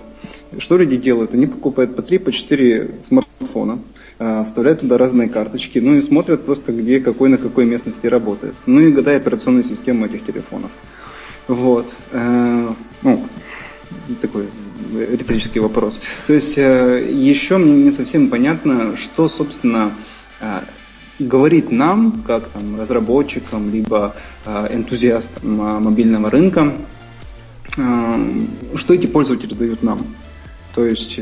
Что 0.58 0.76
люди 0.76 0.96
делают? 0.96 1.32
Они 1.32 1.46
покупают 1.46 1.94
по 1.94 2.02
3, 2.02 2.18
по 2.18 2.32
4 2.32 2.90
смартфона, 3.06 3.78
э, 4.18 4.44
вставляют 4.46 4.80
туда 4.80 4.98
разные 4.98 5.28
карточки, 5.28 5.78
ну 5.78 5.94
и 5.94 6.02
смотрят 6.02 6.44
просто, 6.44 6.72
где 6.72 6.98
какой 6.98 7.28
на 7.28 7.38
какой 7.38 7.66
местности 7.66 8.08
работает. 8.08 8.54
Ну 8.66 8.80
и 8.80 8.92
гадая 8.92 9.18
операционную 9.18 9.64
систему 9.64 10.06
этих 10.06 10.26
телефонов. 10.26 10.70
Вот. 11.46 11.86
Э, 12.10 12.68
ну, 13.02 13.24
такой 14.20 14.48
риторический 14.94 15.60
вопрос. 15.60 16.00
То 16.26 16.32
есть 16.32 16.54
э, 16.56 17.06
еще 17.12 17.58
мне 17.58 17.72
не 17.72 17.92
совсем 17.92 18.28
понятно, 18.28 18.96
что, 18.96 19.28
собственно, 19.28 19.92
э, 20.40 20.60
говорит 21.18 21.70
нам, 21.70 22.22
как 22.26 22.48
там, 22.48 22.80
разработчикам, 22.80 23.70
либо 23.72 24.16
э, 24.46 24.68
энтузиастам 24.72 25.56
мобильного 25.82 26.30
рынка, 26.30 26.72
что 28.76 28.94
эти 28.94 29.06
пользователи 29.06 29.52
дают 29.52 29.82
нам. 29.82 30.06
То 30.76 30.86
есть 30.86 31.18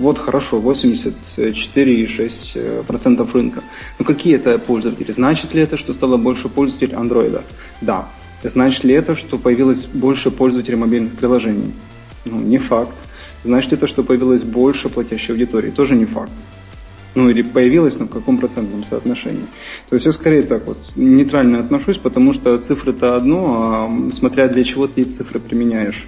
вот 0.00 0.18
хорошо, 0.18 0.60
84,6% 0.60 3.32
рынка. 3.32 3.62
Но 4.00 4.04
какие 4.04 4.34
это 4.34 4.58
пользователи? 4.58 5.12
Значит 5.12 5.54
ли 5.54 5.60
это, 5.60 5.76
что 5.76 5.92
стало 5.92 6.16
больше 6.16 6.48
пользователей 6.48 6.96
андроида? 6.96 7.44
Да. 7.80 8.08
Значит 8.42 8.82
ли 8.82 8.94
это, 8.94 9.14
что 9.14 9.38
появилось 9.38 9.84
больше 9.84 10.32
пользователей 10.32 10.76
мобильных 10.76 11.12
приложений? 11.12 11.72
Ну, 12.24 12.38
не 12.40 12.58
факт. 12.58 12.94
Значит 13.44 13.72
это, 13.72 13.86
что 13.88 14.02
появилось 14.02 14.42
больше 14.42 14.88
платящей 14.88 15.34
аудитории? 15.34 15.70
Тоже 15.70 15.96
не 15.96 16.04
факт. 16.04 16.32
Ну 17.14 17.28
или 17.28 17.42
появилось, 17.42 17.98
но 17.98 18.06
в 18.06 18.10
каком 18.10 18.38
процентном 18.38 18.84
соотношении. 18.84 19.46
То 19.90 19.96
есть 19.96 20.06
я 20.06 20.12
скорее 20.12 20.44
так 20.44 20.66
вот 20.66 20.78
нейтрально 20.96 21.58
отношусь, 21.58 21.98
потому 21.98 22.32
что 22.32 22.56
цифры-то 22.58 23.16
одно, 23.16 23.90
а 23.90 24.12
смотря 24.14 24.48
для 24.48 24.64
чего 24.64 24.86
ты 24.86 25.02
эти 25.02 25.10
цифры 25.10 25.38
применяешь. 25.38 26.06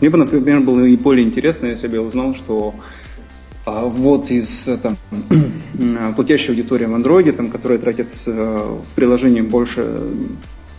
Мне 0.00 0.10
бы, 0.10 0.18
например, 0.18 0.60
было 0.60 0.84
и 0.84 0.96
более 0.96 1.24
интересно, 1.24 1.66
если 1.66 1.86
бы 1.86 1.94
я 1.94 2.02
узнал, 2.02 2.34
что 2.34 2.74
а 3.64 3.84
вот 3.84 4.30
из 4.30 4.68
там, 4.82 4.96
платящей 6.16 6.50
аудитории 6.50 6.86
в 6.86 6.94
андроиде, 6.94 7.32
там, 7.32 7.48
которая 7.48 7.78
тратит 7.78 8.08
э, 8.26 8.30
в 8.30 8.94
приложении 8.96 9.40
больше 9.40 10.00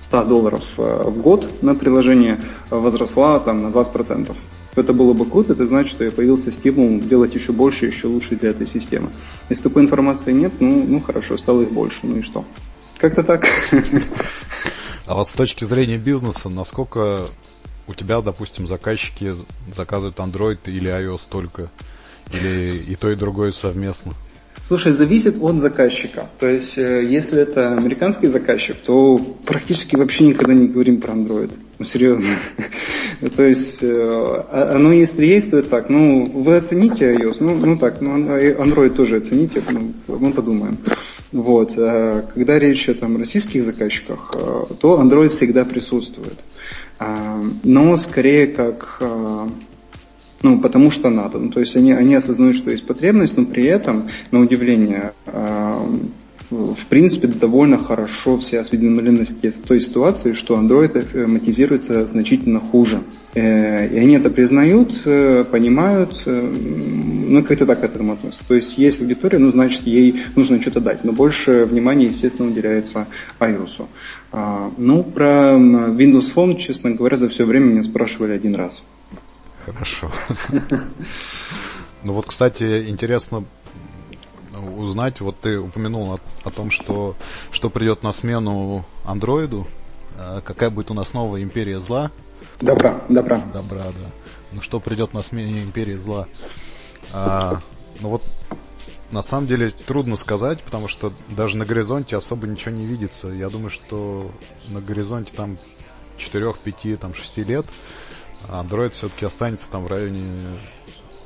100 0.01 0.25
долларов 0.25 0.63
э, 0.77 1.03
в 1.05 1.21
год 1.21 1.63
на 1.63 1.75
приложение, 1.75 2.41
возросла 2.69 3.39
там, 3.39 3.63
на 3.63 3.67
20%. 3.67 4.35
Это 4.75 4.93
было 4.93 5.13
бы 5.13 5.25
круто, 5.25 5.53
это 5.53 5.67
значит, 5.67 5.91
что 5.91 6.11
появился 6.11 6.51
стимул 6.51 6.99
делать 6.99 7.35
еще 7.35 7.51
больше, 7.51 7.85
еще 7.85 8.07
лучше 8.07 8.35
для 8.35 8.49
этой 8.49 8.65
системы. 8.65 9.09
Если 9.49 9.63
такой 9.63 9.83
информации 9.83 10.31
нет, 10.31 10.53
ну, 10.59 10.83
ну 10.87 10.99
хорошо, 10.99 11.37
стало 11.37 11.61
их 11.61 11.71
больше, 11.71 11.99
ну 12.03 12.17
и 12.17 12.21
что? 12.21 12.43
Как-то 12.97 13.23
так. 13.23 13.47
А 15.05 15.15
вот 15.15 15.27
с 15.27 15.31
точки 15.31 15.65
зрения 15.65 15.97
бизнеса, 15.97 16.47
насколько 16.47 17.27
у 17.87 17.93
тебя, 17.93 18.21
допустим, 18.21 18.67
заказчики 18.67 19.33
заказывают 19.75 20.17
Android 20.17 20.59
или 20.65 20.89
iOS 20.89 21.21
только? 21.29 21.69
Или 22.31 22.77
и 22.87 22.95
то, 22.95 23.11
и 23.11 23.15
другое 23.15 23.51
совместно? 23.51 24.13
Слушай, 24.67 24.93
зависит 24.93 25.37
от 25.41 25.59
заказчика. 25.59 26.29
То 26.39 26.47
есть, 26.47 26.77
э, 26.77 27.05
если 27.05 27.41
это 27.41 27.73
американский 27.73 28.27
заказчик, 28.27 28.77
то 28.77 29.17
практически 29.45 29.97
вообще 29.97 30.23
никогда 30.23 30.53
не 30.53 30.67
говорим 30.67 31.01
про 31.01 31.13
Android. 31.13 31.51
Ну, 31.83 31.87
серьезно. 31.87 32.37
То 33.35 33.43
есть, 33.43 33.79
э, 33.81 34.43
а, 34.51 34.71
оно 34.75 34.93
если 34.93 35.27
это 35.35 35.63
так. 35.63 35.89
Ну, 35.89 36.27
вы 36.27 36.55
оцените 36.55 37.13
iOS, 37.13 37.37
ну, 37.41 37.55
ну 37.55 37.77
так, 37.77 37.99
ну, 37.99 38.19
Android 38.19 38.91
тоже 38.91 39.17
оцените, 39.17 39.61
ну, 39.69 39.91
мы 40.07 40.31
подумаем. 40.31 40.77
Вот. 41.33 41.73
А 41.75 42.25
когда 42.33 42.57
речь 42.57 42.87
о 42.87 42.93
там, 42.93 43.17
российских 43.17 43.65
заказчиках, 43.65 44.31
э, 44.33 44.63
то 44.79 45.01
Android 45.01 45.27
всегда 45.29 45.65
присутствует. 45.65 46.39
Но 47.63 47.97
скорее 47.97 48.47
как 48.47 49.01
ну, 50.41 50.59
потому 50.59 50.91
что 50.91 51.09
надо. 51.09 51.37
Ну, 51.37 51.49
то 51.49 51.59
есть 51.59 51.75
они, 51.75 51.91
они 51.91 52.15
осознают, 52.15 52.55
что 52.55 52.71
есть 52.71 52.85
потребность, 52.85 53.35
но 53.35 53.45
при 53.45 53.63
этом, 53.65 54.09
на 54.31 54.39
удивление, 54.39 55.11
э, 55.25 55.87
в 56.53 56.85
принципе, 56.87 57.27
довольно 57.27 57.77
хорошо 57.77 58.37
все 58.37 58.59
осведомлены 58.59 59.25
с 59.25 59.55
той 59.55 59.79
ситуации, 59.79 60.33
что 60.33 60.57
Android 60.59 60.97
автоматизируется 60.97 62.05
значительно 62.07 62.59
хуже. 62.59 63.01
Э, 63.33 63.87
и 63.87 63.97
они 63.97 64.15
это 64.15 64.29
признают, 64.29 65.01
э, 65.05 65.43
понимают, 65.49 66.21
э, 66.25 66.41
ну, 66.41 67.43
как-то 67.43 67.65
так 67.65 67.81
к 67.81 67.83
этому 67.83 68.13
относятся. 68.13 68.47
То 68.47 68.53
есть 68.53 68.77
есть 68.77 69.01
аудитория, 69.01 69.39
ну, 69.39 69.51
значит, 69.51 69.81
ей 69.83 70.23
нужно 70.35 70.61
что-то 70.61 70.79
дать. 70.79 71.03
Но 71.03 71.11
больше 71.11 71.65
внимания, 71.65 72.05
естественно, 72.05 72.49
уделяется 72.49 73.07
iOS. 73.39 73.87
А, 74.31 74.71
ну, 74.77 75.03
про 75.03 75.55
Windows 75.55 76.33
Phone, 76.33 76.57
честно 76.57 76.91
говоря, 76.91 77.17
за 77.17 77.29
все 77.29 77.45
время 77.45 77.65
меня 77.65 77.83
спрашивали 77.83 78.33
один 78.33 78.55
раз. 78.55 78.83
Хорошо. 79.65 80.11
Ну 82.05 82.11
вот, 82.11 82.25
кстати, 82.25 82.89
интересно 82.89 83.45
узнать, 84.63 85.21
вот 85.21 85.39
ты 85.39 85.59
упомянул 85.59 86.13
о, 86.13 86.19
о 86.43 86.51
том, 86.51 86.71
что, 86.71 87.15
что 87.51 87.69
придет 87.69 88.03
на 88.03 88.11
смену 88.11 88.85
андроиду. 89.03 89.67
А 90.17 90.41
какая 90.41 90.69
будет 90.69 90.91
у 90.91 90.93
нас 90.93 91.13
новая 91.13 91.43
империя 91.43 91.79
зла? 91.79 92.11
Добра, 92.59 93.01
добра. 93.09 93.39
Добра, 93.53 93.85
да. 93.85 94.09
Ну 94.51 94.61
что 94.61 94.79
придет 94.79 95.13
на 95.13 95.23
смене 95.23 95.63
империи 95.63 95.95
зла? 95.95 96.27
А, 97.13 97.59
ну 97.99 98.09
вот 98.09 98.23
на 99.11 99.21
самом 99.21 99.47
деле 99.47 99.69
трудно 99.71 100.15
сказать, 100.15 100.61
потому 100.61 100.87
что 100.87 101.11
даже 101.29 101.57
на 101.57 101.65
горизонте 101.65 102.15
особо 102.15 102.47
ничего 102.47 102.71
не 102.71 102.85
видится. 102.85 103.27
Я 103.27 103.49
думаю, 103.49 103.69
что 103.69 104.31
на 104.69 104.81
горизонте 104.81 105.31
там 105.35 105.57
4, 106.17 106.53
5, 106.63 106.99
там 106.99 107.13
6 107.13 107.37
лет 107.37 107.65
Android 108.49 108.91
все-таки 108.91 109.25
останется 109.25 109.69
там 109.69 109.83
в 109.83 109.87
районе 109.87 110.23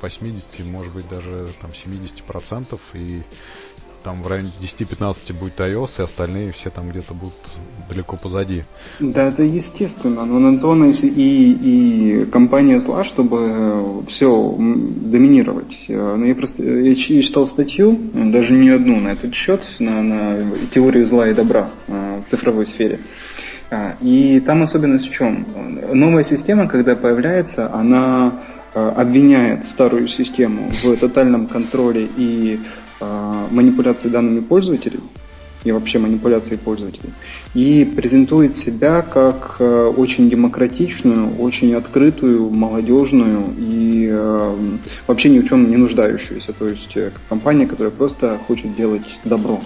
80, 0.00 0.66
может 0.66 0.92
быть 0.92 1.08
даже 1.08 1.48
там 1.60 1.72
70 1.74 2.22
процентов 2.22 2.80
и 2.94 3.22
там 4.04 4.22
в 4.22 4.26
районе 4.28 4.48
10-15 4.62 5.38
будет 5.38 5.58
iOS, 5.58 5.90
и 5.98 6.02
остальные 6.02 6.52
все 6.52 6.70
там 6.70 6.88
где-то 6.88 7.14
будут 7.14 7.34
далеко 7.90 8.16
позади. 8.16 8.64
Да, 9.00 9.28
это 9.28 9.42
естественно, 9.42 10.24
но 10.24 10.38
на 10.38 10.58
то 10.58 10.74
и, 10.84 10.92
и 11.02 12.24
компания 12.26 12.80
зла, 12.80 13.04
чтобы 13.04 14.04
все 14.08 14.54
доминировать. 14.56 15.76
Но 15.88 16.16
ну, 16.16 16.24
я 16.24 16.34
просто 16.34 16.62
я 16.62 16.94
читал 16.94 17.46
статью, 17.46 17.98
даже 18.14 18.54
не 18.54 18.70
одну 18.70 19.00
на 19.00 19.08
этот 19.08 19.34
счет, 19.34 19.60
на, 19.78 20.02
на 20.02 20.52
теорию 20.72 21.06
зла 21.06 21.28
и 21.28 21.34
добра 21.34 21.70
в 21.86 22.22
цифровой 22.28 22.66
сфере. 22.66 23.00
А, 23.70 23.96
и 24.00 24.40
там 24.40 24.62
особенность 24.62 25.08
в 25.08 25.12
чем? 25.12 25.46
Новая 25.92 26.24
система, 26.24 26.68
когда 26.68 26.96
появляется, 26.96 27.70
она 27.74 28.32
обвиняет 28.96 29.66
старую 29.66 30.08
систему 30.08 30.70
в 30.82 30.96
тотальном 30.96 31.46
контроле 31.46 32.08
и 32.16 32.60
а, 33.00 33.46
манипуляции 33.50 34.08
данными 34.08 34.40
пользователей, 34.40 35.00
и 35.64 35.72
вообще 35.72 35.98
манипуляции 35.98 36.56
пользователей, 36.56 37.10
и 37.54 37.84
презентует 37.84 38.56
себя 38.56 39.02
как 39.02 39.60
очень 39.60 40.30
демократичную, 40.30 41.36
очень 41.38 41.74
открытую, 41.74 42.50
молодежную 42.50 43.54
и 43.58 44.16
вообще 45.06 45.30
ни 45.30 45.40
в 45.40 45.48
чем 45.48 45.68
не 45.68 45.76
нуждающуюся, 45.76 46.52
то 46.52 46.68
есть 46.68 46.96
э, 46.96 47.10
компания, 47.28 47.66
которая 47.66 47.90
просто 47.90 48.38
хочет 48.46 48.76
делать 48.76 49.18
добро. 49.24 49.60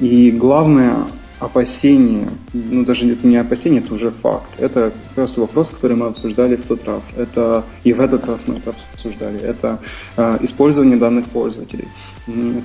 И 0.00 0.30
главное, 0.38 0.96
опасения, 1.44 2.28
ну 2.52 2.84
даже 2.84 3.10
это 3.10 3.26
не 3.26 3.36
опасения, 3.36 3.78
это 3.78 3.94
уже 3.94 4.10
факт. 4.10 4.48
Это 4.58 4.92
просто 5.14 5.40
вопрос, 5.40 5.68
который 5.68 5.96
мы 5.96 6.06
обсуждали 6.06 6.56
в 6.56 6.66
тот 6.66 6.84
раз. 6.84 7.12
Это 7.16 7.64
и 7.84 7.92
в 7.92 8.00
этот 8.00 8.24
раз 8.24 8.44
мы 8.46 8.56
это 8.56 8.74
обсуждали. 8.92 9.40
Это 9.40 9.80
э, 10.16 10.38
использование 10.42 10.96
данных 10.96 11.26
пользователей. 11.26 11.88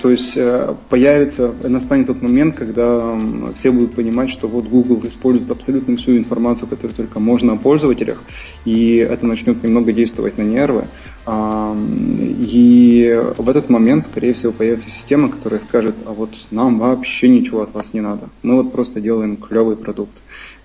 То 0.02 0.10
есть 0.10 0.34
э, 0.36 0.74
появится, 0.90 1.54
настанет 1.64 2.08
тот 2.08 2.22
момент, 2.22 2.56
когда 2.56 3.20
все 3.56 3.72
будут 3.72 3.94
понимать, 3.94 4.30
что 4.30 4.48
вот 4.48 4.66
Google 4.66 5.06
использует 5.06 5.52
абсолютно 5.52 5.98
всю 5.98 6.18
информацию, 6.18 6.68
которую 6.68 6.96
только 6.96 7.20
можно 7.20 7.54
о 7.54 7.58
пользователях, 7.58 8.24
и 8.64 8.96
это 8.96 9.26
начнет 9.26 9.62
немного 9.62 9.92
действовать 9.92 10.38
на 10.38 10.44
нервы. 10.44 10.86
И 11.32 13.24
в 13.38 13.50
этот 13.50 13.70
момент, 13.70 14.06
скорее 14.06 14.34
всего, 14.34 14.52
появится 14.52 14.90
система, 14.90 15.30
которая 15.30 15.60
скажет, 15.60 15.96
а 16.06 16.14
вот 16.14 16.32
нам 16.50 16.80
вообще 16.80 17.28
ничего 17.28 17.62
от 17.62 17.74
вас 17.74 17.94
не 17.94 18.02
надо. 18.02 18.30
Мы 18.42 18.56
вот 18.56 18.72
просто 18.72 19.00
делаем 19.00 19.38
клевый 19.38 19.76
продукт. 19.76 20.14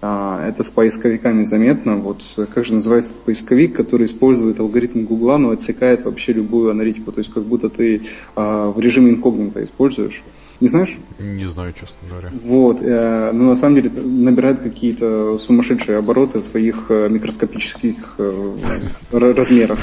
А, 0.00 0.46
это 0.46 0.62
с 0.62 0.70
поисковиками 0.70 1.44
заметно. 1.44 1.96
Вот 1.96 2.22
как 2.54 2.64
же 2.64 2.74
называется 2.74 3.10
поисковик, 3.24 3.74
который 3.74 4.06
использует 4.06 4.60
алгоритм 4.60 5.04
Гугла, 5.04 5.38
но 5.38 5.50
отсекает 5.50 6.04
вообще 6.04 6.32
любую 6.32 6.70
аналитику. 6.70 7.10
То 7.10 7.20
есть 7.20 7.32
как 7.32 7.44
будто 7.44 7.68
ты 7.68 8.02
а, 8.36 8.70
в 8.70 8.78
режиме 8.80 9.10
инкогнито 9.10 9.64
используешь. 9.64 10.22
Не 10.64 10.68
знаешь? 10.68 10.96
Не 11.18 11.44
знаю, 11.44 11.74
честно 11.78 11.96
говоря. 12.08 12.30
Вот, 12.42 12.80
э, 12.80 13.32
но 13.34 13.50
на 13.50 13.56
самом 13.56 13.74
деле 13.74 13.90
набирает 13.90 14.60
какие-то 14.62 15.36
сумасшедшие 15.36 15.98
обороты 15.98 16.38
в 16.38 16.46
своих 16.46 16.86
э, 16.88 17.10
микроскопических 17.10 18.14
э, 18.16 18.56
размерах. 19.12 19.78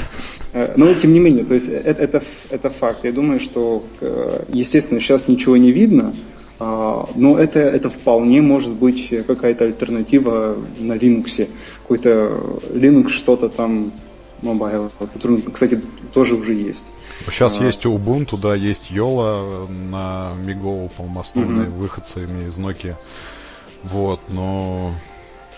Э, 0.52 0.72
но 0.76 0.92
тем 0.94 1.12
не 1.12 1.20
менее, 1.20 1.44
то 1.44 1.54
есть 1.54 1.68
это, 1.68 2.02
это, 2.02 2.24
это 2.50 2.70
факт. 2.70 3.04
Я 3.04 3.12
думаю, 3.12 3.38
что, 3.38 3.84
э, 4.00 4.42
естественно, 4.48 4.98
сейчас 4.98 5.28
ничего 5.28 5.56
не 5.56 5.70
видно, 5.70 6.14
а, 6.58 7.08
но 7.14 7.38
это, 7.38 7.60
это 7.60 7.88
вполне 7.88 8.42
может 8.42 8.72
быть 8.72 9.08
какая-то 9.24 9.66
альтернатива 9.66 10.56
на 10.80 10.94
Linux. 10.94 11.48
Какой-то 11.82 12.58
Linux 12.72 13.10
что-то 13.10 13.48
там 13.50 13.92
mobile, 14.42 14.90
который, 14.98 15.42
кстати, 15.42 15.80
тоже 16.12 16.34
уже 16.34 16.54
есть. 16.54 16.84
Сейчас 17.30 17.60
а... 17.60 17.64
есть 17.64 17.84
Ubuntu, 17.84 18.38
да, 18.40 18.54
есть 18.54 18.90
Jolla 18.90 19.68
на 19.90 20.32
MeeGo, 20.44 20.90
по-моему, 20.96 21.20
основные 21.20 21.68
угу. 21.68 21.82
выходцы 21.82 22.24
из 22.24 22.56
Nokia. 22.56 22.96
Вот, 23.84 24.20
но... 24.28 24.92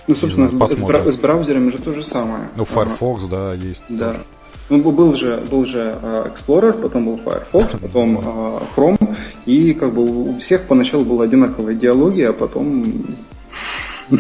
Ну, 0.07 0.15
собственно, 0.15 0.49
знаю, 0.49 0.69
с, 0.69 0.79
с, 0.79 1.15
с 1.15 1.17
браузерами 1.17 1.71
же 1.71 1.79
то 1.79 1.93
же 1.95 2.05
самое. 2.05 2.49
Ну, 2.57 2.65
Firefox, 2.65 3.25
ага. 3.25 3.31
да, 3.31 3.55
есть. 3.55 3.85
Да. 3.89 4.13
Тоже. 4.13 4.25
Ну, 4.71 4.79
был 4.79 5.15
же, 5.15 5.37
был 5.51 5.67
же 5.67 5.99
uh, 6.01 6.33
Explorer, 6.33 6.81
потом 6.81 7.05
был 7.05 7.19
Firefox, 7.19 7.67
потом 7.83 8.19
uh, 8.19 8.63
Chrome, 8.75 9.17
и 9.45 9.75
как 9.75 9.95
бы 9.95 10.05
у 10.05 10.39
всех 10.39 10.67
поначалу 10.67 11.05
была 11.05 11.25
одинаковая 11.25 11.75
идеология, 11.75 12.31
а 12.31 12.33
потом, 12.33 13.05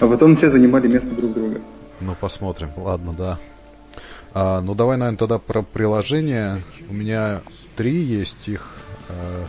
а 0.00 0.06
потом 0.06 0.34
все 0.34 0.48
занимали 0.48 0.88
место 0.88 1.10
друг 1.10 1.32
друга. 1.32 1.60
Ну, 2.00 2.16
посмотрим. 2.20 2.70
Ладно, 2.76 3.14
да. 3.16 3.38
А, 4.34 4.60
ну, 4.60 4.74
давай, 4.74 4.96
наверное, 4.96 5.16
тогда 5.16 5.38
про 5.38 5.62
приложение. 5.62 6.62
У 6.90 6.92
меня 6.92 7.40
три 7.76 8.02
есть 8.02 8.48
их. 8.48 8.68
А, 9.08 9.46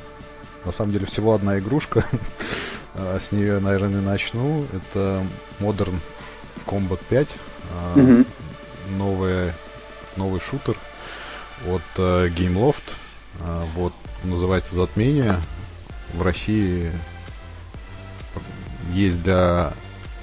на 0.63 0.71
самом 0.71 0.91
деле 0.91 1.07
всего 1.07 1.33
одна 1.33 1.57
игрушка. 1.57 2.05
а, 2.93 3.19
с 3.19 3.31
нее, 3.31 3.59
наверное, 3.59 4.01
начну. 4.01 4.63
Это 4.71 5.25
Modern 5.59 5.99
Combat 6.67 6.99
5. 7.09 7.27
А, 7.73 7.99
mm 7.99 8.25
новая, 8.99 9.51
новый 10.15 10.39
шутер 10.39 10.75
от 11.67 11.81
а, 11.97 12.27
Gameloft. 12.27 12.93
А, 13.39 13.65
вот, 13.73 13.93
называется 14.23 14.75
«Затмение». 14.75 15.39
В 16.13 16.21
России 16.21 16.91
есть 18.91 19.21
для 19.23 19.73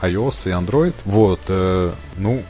iOS 0.00 0.42
и 0.44 0.50
Android. 0.50 0.94
Вот, 1.04 1.40
э, 1.48 1.92
ну, 2.16 2.42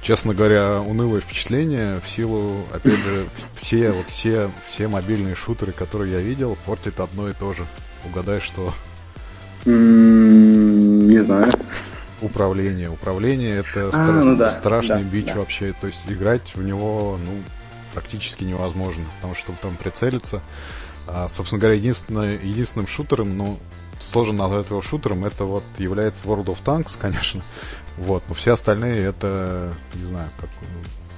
честно 0.00 0.34
говоря, 0.34 0.80
унылое 0.80 1.20
впечатление 1.20 2.00
в 2.00 2.08
силу, 2.08 2.64
опять 2.72 2.98
же, 2.98 3.26
все, 3.56 3.92
вот 3.92 4.08
все, 4.08 4.50
все 4.68 4.88
мобильные 4.88 5.34
шутеры, 5.34 5.72
которые 5.72 6.12
я 6.12 6.20
видел, 6.20 6.56
портят 6.64 7.00
одно 7.00 7.28
и 7.28 7.32
то 7.32 7.54
же. 7.54 7.66
Угадай, 8.04 8.40
что? 8.40 8.72
Не 9.64 11.22
знаю. 11.22 11.52
Управление. 12.22 12.90
Управление 12.90 13.56
это 13.58 13.88
а, 13.88 13.90
стра- 13.90 14.24
ну 14.24 14.36
да, 14.36 14.50
страшный 14.50 15.02
да, 15.04 15.10
бич 15.10 15.26
да. 15.26 15.36
вообще. 15.36 15.74
То 15.80 15.86
есть 15.86 16.00
играть 16.06 16.54
в 16.54 16.62
него, 16.62 17.18
ну, 17.24 17.32
практически 17.94 18.44
невозможно, 18.44 19.04
потому 19.16 19.34
что 19.34 19.52
там 19.60 19.76
прицелиться. 19.76 20.42
А, 21.06 21.28
собственно 21.34 21.60
говоря, 21.60 21.76
единственное, 21.76 22.34
единственным 22.34 22.86
шутером, 22.86 23.36
ну, 23.36 23.58
сложно 24.00 24.38
назвать 24.38 24.68
его 24.70 24.82
шутером, 24.82 25.24
это 25.24 25.44
вот 25.44 25.64
является 25.78 26.22
World 26.24 26.46
of 26.46 26.58
Tanks, 26.64 26.92
конечно, 26.98 27.42
вот, 28.00 28.22
но 28.28 28.34
все 28.34 28.52
остальные 28.54 29.02
это, 29.02 29.74
не 29.94 30.06
знаю, 30.06 30.30
как 30.40 30.48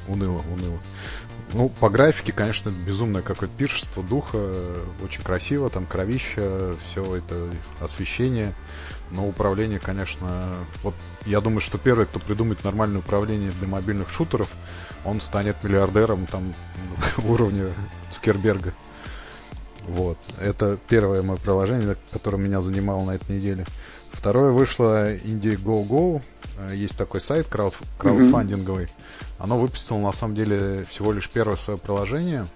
уныло, 0.08 0.42
уныло. 0.52 0.78
Ну, 1.52 1.68
по 1.68 1.88
графике, 1.88 2.32
конечно, 2.32 2.70
безумное 2.70 3.22
какое-то 3.22 3.54
пиршество 3.56 4.02
духа, 4.02 4.52
очень 5.00 5.22
красиво, 5.22 5.70
там 5.70 5.86
кровища, 5.86 6.74
все 6.84 7.16
это 7.16 7.46
освещение, 7.78 8.52
но 9.12 9.28
управление, 9.28 9.78
конечно, 9.78 10.54
вот 10.82 10.94
я 11.24 11.40
думаю, 11.40 11.60
что 11.60 11.78
первый, 11.78 12.06
кто 12.06 12.18
придумает 12.18 12.64
нормальное 12.64 12.98
управление 12.98 13.52
для 13.52 13.68
мобильных 13.68 14.10
шутеров, 14.10 14.50
он 15.04 15.20
станет 15.20 15.62
миллиардером 15.62 16.26
там 16.26 16.52
уровня 17.18 17.68
Цукерберга. 18.10 18.74
Вот. 19.88 20.18
Это 20.40 20.78
первое 20.88 21.22
мое 21.22 21.36
приложение, 21.36 21.96
которое 22.12 22.38
меня 22.38 22.60
занимало 22.62 23.04
на 23.04 23.12
этой 23.12 23.36
неделе. 23.36 23.66
Второе 24.12 24.52
вышло 24.52 25.14
Indiegogo, 25.14 26.22
Э, 26.58 26.74
есть 26.74 26.96
такой 26.96 27.20
сайт 27.20 27.46
крауд, 27.48 27.74
краудфандинговый. 27.98 28.86
Mm-hmm. 28.86 29.24
Оно 29.38 29.58
выпустило 29.58 29.98
на 29.98 30.12
самом 30.12 30.34
деле 30.34 30.84
всего 30.84 31.12
лишь 31.12 31.28
первое 31.28 31.56
свое 31.56 31.78
приложение. 31.78 32.46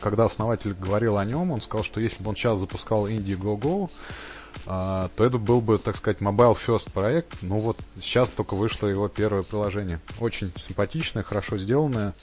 Когда 0.00 0.26
основатель 0.26 0.74
говорил 0.74 1.16
о 1.16 1.24
нем, 1.24 1.50
он 1.50 1.60
сказал, 1.60 1.84
что 1.84 2.00
если 2.00 2.22
бы 2.22 2.30
он 2.30 2.36
сейчас 2.36 2.58
запускал 2.58 3.08
Indiegogo, 3.08 3.90
Uh, 4.64 5.10
то 5.14 5.24
это 5.24 5.36
был 5.36 5.60
бы, 5.60 5.78
так 5.78 5.96
сказать, 5.96 6.20
mobile 6.20 6.56
first 6.56 6.90
проект. 6.90 7.36
Ну 7.42 7.58
вот 7.58 7.76
сейчас 8.00 8.30
только 8.30 8.54
вышло 8.54 8.86
его 8.86 9.06
первое 9.06 9.42
приложение. 9.42 10.00
Очень 10.18 10.50
симпатичное, 10.56 11.22
хорошо 11.22 11.58
сделанное. 11.58 12.14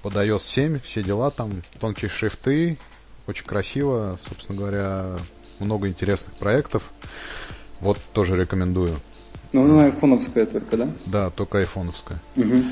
Под 0.00 0.14
iOS 0.14 0.42
7, 0.44 0.78
все 0.78 1.02
дела 1.02 1.32
там, 1.32 1.50
тонкие 1.80 2.08
шрифты, 2.08 2.78
очень 3.26 3.44
красиво, 3.44 4.18
собственно 4.28 4.58
говоря, 4.58 5.18
много 5.58 5.88
интересных 5.88 6.34
проектов. 6.34 6.82
Вот 7.80 7.98
тоже 8.12 8.36
рекомендую. 8.36 8.98
Ну, 9.52 9.64
она 9.64 9.84
айфоновская 9.84 10.46
только, 10.46 10.76
да? 10.76 10.88
Да, 11.06 11.30
только 11.30 11.58
айфоновская. 11.58 12.18
Угу. 12.36 12.62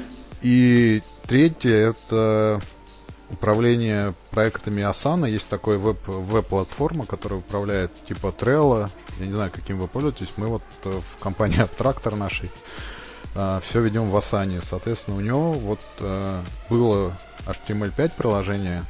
И 0.43 1.03
третье 1.27 1.91
это 1.91 2.61
управление 3.31 4.15
проектами 4.31 4.83
Asana. 4.83 5.29
Есть 5.31 5.49
такой 5.49 5.77
веб, 5.77 5.99
веб-платформа, 6.07 7.05
которая 7.05 7.41
управляет 7.41 7.93
типа 8.07 8.35
Trello. 8.37 8.91
Я 9.19 9.27
не 9.27 9.35
знаю, 9.35 9.51
каким 9.53 9.79
вы 9.79 9.89
пользуетесь. 9.89 10.33
Мы 10.37 10.47
вот 10.47 10.63
э, 10.85 11.01
в 11.01 11.23
компании 11.23 11.61
Abtractor 11.63 12.17
нашей 12.17 12.51
а, 13.35 13.61
все 13.61 13.81
ведем 13.81 14.11
в 14.11 14.17
Asana. 14.17 14.63
Соответственно, 14.65 15.17
у 15.17 15.21
него 15.21 15.53
вот 15.53 15.81
а, 16.01 16.43
было 16.69 17.17
HTML5 17.47 18.13
приложение, 18.17 18.85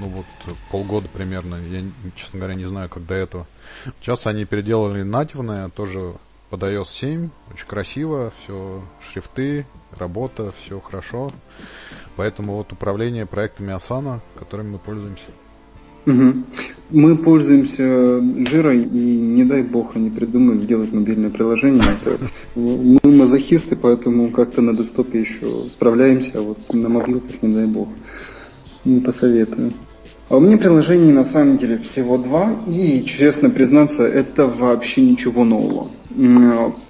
ну 0.00 0.06
вот 0.06 0.26
полгода 0.70 1.08
примерно. 1.08 1.56
Я, 1.56 1.82
честно 2.16 2.38
говоря, 2.38 2.54
не 2.54 2.66
знаю, 2.66 2.88
как 2.88 3.06
до 3.06 3.14
этого. 3.14 3.46
Сейчас 4.00 4.26
они 4.26 4.44
переделали 4.44 5.02
нативное, 5.02 5.68
тоже 5.68 6.14
под 6.50 6.62
iOS 6.62 6.88
7, 6.90 7.28
очень 7.52 7.66
красиво, 7.66 8.32
все 8.42 8.82
шрифты, 9.00 9.66
работа, 9.96 10.52
все 10.62 10.80
хорошо. 10.80 11.32
Поэтому 12.16 12.54
вот 12.54 12.72
управление 12.72 13.26
проектами 13.26 13.72
Asana, 13.72 14.20
которыми 14.38 14.72
мы 14.72 14.78
пользуемся. 14.78 15.30
Угу. 16.06 16.44
Мы 16.90 17.16
пользуемся 17.16 18.20
жирой 18.46 18.82
и 18.82 19.16
не 19.16 19.44
дай 19.44 19.62
бог 19.62 19.96
они 19.96 20.10
придумают 20.10 20.62
сделать 20.62 20.92
мобильное 20.92 21.30
приложение. 21.30 21.82
Это, 21.82 22.18
мы 22.54 23.00
мазохисты, 23.02 23.74
поэтому 23.74 24.30
как-то 24.30 24.60
на 24.60 24.76
десктопе 24.76 25.20
еще 25.20 25.48
справляемся, 25.70 26.38
а 26.38 26.42
вот 26.42 26.58
на 26.74 26.88
мобилках 26.88 27.42
не 27.42 27.54
дай 27.54 27.66
бог. 27.66 27.88
Не 28.84 29.00
посоветую. 29.00 29.72
А 30.28 30.36
у 30.36 30.40
меня 30.40 30.56
приложений 30.56 31.12
на 31.12 31.24
самом 31.24 31.58
деле 31.58 31.76
всего 31.78 32.16
два, 32.16 32.56
и, 32.66 33.04
честно 33.04 33.50
признаться, 33.50 34.06
это 34.06 34.46
вообще 34.46 35.02
ничего 35.02 35.44
нового. 35.44 35.88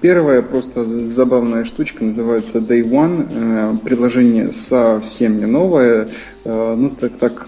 Первая 0.00 0.42
просто 0.42 0.85
забавная 1.09 1.64
штучка 1.64 2.04
называется 2.04 2.59
Day 2.59 2.83
One. 2.83 3.26
Э, 3.33 3.76
приложение 3.83 4.52
совсем 4.52 5.38
не 5.38 5.46
новое. 5.46 6.09
Э, 6.44 6.74
ну, 6.76 6.90
так, 6.90 7.12
так 7.18 7.46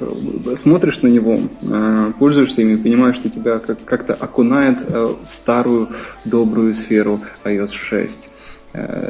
смотришь 0.56 1.02
на 1.02 1.08
него, 1.08 1.38
э, 1.62 2.12
пользуешься 2.18 2.62
им 2.62 2.74
и 2.74 2.76
понимаешь, 2.76 3.16
что 3.16 3.28
тебя 3.28 3.58
как-то 3.58 4.14
окунает 4.14 4.80
в 4.90 5.18
старую 5.28 5.88
добрую 6.24 6.74
сферу 6.74 7.20
iOS 7.44 7.72
6 7.72 8.18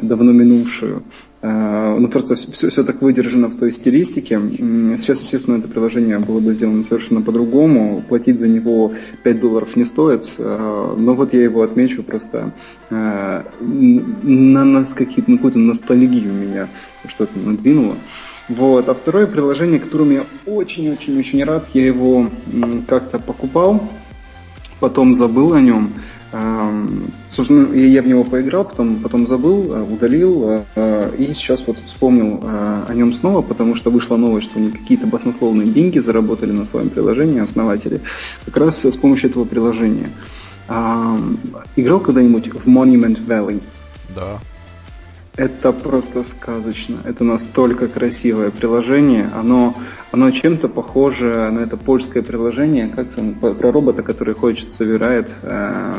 давно 0.01 0.31
минувшую. 0.31 1.03
Ну, 1.39 2.07
просто 2.07 2.35
все, 2.35 2.69
все 2.69 2.83
так 2.83 3.01
выдержано 3.01 3.47
в 3.49 3.55
той 3.55 3.71
стилистике. 3.71 4.39
Сейчас, 4.97 5.21
естественно, 5.21 5.57
это 5.57 5.67
приложение 5.67 6.17
было 6.17 6.39
бы 6.39 6.53
сделано 6.55 6.83
совершенно 6.83 7.21
по-другому. 7.21 8.03
Платить 8.07 8.39
за 8.39 8.47
него 8.47 8.93
5 9.23 9.39
долларов 9.39 9.75
не 9.75 9.85
стоит. 9.85 10.27
Но 10.37 11.13
вот 11.13 11.33
я 11.33 11.43
его 11.43 11.61
отмечу 11.61 12.01
просто 12.01 12.53
на 12.89 13.43
нас 14.65 14.93
какие-то, 14.93 15.29
ну, 15.29 15.37
какую-то 15.37 15.59
ностальгию 15.59 16.33
меня 16.33 16.69
что-то 17.07 17.37
надвинуло. 17.37 17.95
Вот. 18.49 18.89
А 18.89 18.93
второе 18.95 19.27
приложение, 19.27 19.79
которым 19.79 20.09
я 20.11 20.23
очень-очень-очень 20.47 21.43
рад, 21.43 21.67
я 21.73 21.85
его 21.85 22.31
как-то 22.87 23.19
покупал, 23.19 23.91
потом 24.79 25.13
забыл 25.13 25.53
о 25.53 25.61
нем. 25.61 25.91
Собственно, 27.31 27.73
я 27.73 28.01
в 28.01 28.07
него 28.07 28.23
поиграл, 28.23 28.65
потом, 28.65 28.97
потом 28.99 29.27
забыл, 29.27 29.73
э, 29.73 29.81
удалил, 29.83 30.65
э, 30.75 31.15
и 31.17 31.33
сейчас 31.33 31.63
вот 31.65 31.77
вспомнил 31.85 32.41
э, 32.43 32.83
о 32.87 32.93
нем 32.93 33.13
снова, 33.13 33.41
потому 33.41 33.75
что 33.75 33.91
вышла 33.91 34.17
новость, 34.17 34.49
что 34.49 34.59
они 34.59 34.71
какие-то 34.71 35.07
баснословные 35.07 35.69
деньги 35.69 35.99
заработали 35.99 36.51
на 36.51 36.65
своем 36.65 36.89
приложении, 36.89 37.39
основатели, 37.39 38.01
как 38.45 38.57
раз 38.57 38.83
с 38.83 38.97
помощью 38.97 39.29
этого 39.29 39.45
приложения. 39.45 40.09
Играл 41.77 42.01
когда-нибудь 42.01 42.53
в 42.53 42.67
Monument 42.67 43.25
Valley? 43.25 43.61
Да. 44.13 44.39
Это 45.37 45.71
просто 45.71 46.23
сказочно. 46.23 46.97
Это 47.03 47.23
настолько 47.23 47.87
красивое 47.87 48.49
приложение. 48.49 49.29
Оно, 49.39 49.75
оно 50.11 50.31
чем-то 50.31 50.67
похоже 50.67 51.51
на 51.51 51.59
это 51.59 51.77
польское 51.77 52.23
приложение, 52.23 52.87
как 52.87 53.05
же, 53.11 53.35
про 53.53 53.71
робота, 53.71 54.01
который 54.01 54.33
ходит, 54.33 54.71
собирает. 54.71 55.29
Э, 55.43 55.93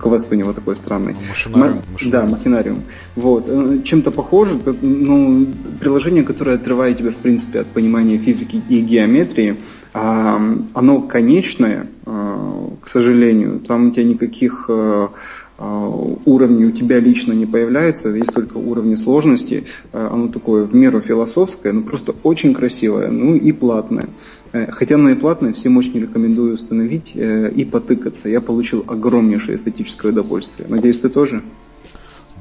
квест 0.00 0.30
у 0.30 0.36
него 0.36 0.52
такой 0.52 0.76
странный. 0.76 1.16
Машинариум. 1.28 1.76
Ма- 1.78 2.10
Да, 2.10 2.24
махинариум. 2.24 2.82
Вот. 3.16 3.46
Э, 3.48 3.80
чем-то 3.84 4.12
похоже. 4.12 4.60
Ну, 4.80 5.46
приложение, 5.80 6.22
которое 6.22 6.54
отрывает 6.54 6.98
тебя, 6.98 7.10
в 7.10 7.16
принципе, 7.16 7.60
от 7.60 7.66
понимания 7.66 8.16
физики 8.18 8.62
и 8.68 8.80
геометрии. 8.80 9.56
А, 9.92 10.40
оно 10.74 11.02
конечное, 11.02 11.88
э, 12.06 12.68
к 12.80 12.88
сожалению. 12.88 13.58
Там 13.58 13.88
у 13.88 13.90
тебя 13.90 14.04
никаких 14.04 14.66
э, 14.68 15.08
а, 15.56 15.88
уровни 16.24 16.64
у 16.64 16.72
тебя 16.72 16.98
лично 16.98 17.32
не 17.32 17.46
появляется, 17.46 18.08
есть 18.08 18.34
только 18.34 18.56
уровни 18.56 18.96
сложности. 18.96 19.64
А, 19.92 20.10
оно 20.12 20.28
такое 20.28 20.64
в 20.64 20.74
меру 20.74 21.00
философское, 21.00 21.72
но 21.72 21.82
просто 21.82 22.14
очень 22.22 22.54
красивое, 22.54 23.10
ну 23.10 23.34
и 23.36 23.52
платное. 23.52 24.08
Э, 24.52 24.70
хотя 24.70 24.94
оно 24.94 25.10
и 25.10 25.14
платное, 25.14 25.52
всем 25.52 25.76
очень 25.76 26.00
рекомендую 26.00 26.54
установить 26.54 27.12
э, 27.14 27.50
и 27.50 27.64
потыкаться. 27.64 28.28
Я 28.28 28.40
получил 28.40 28.84
огромнейшее 28.86 29.56
эстетическое 29.56 30.12
удовольствие. 30.12 30.68
Надеюсь, 30.68 30.98
ты 30.98 31.08
тоже? 31.08 31.42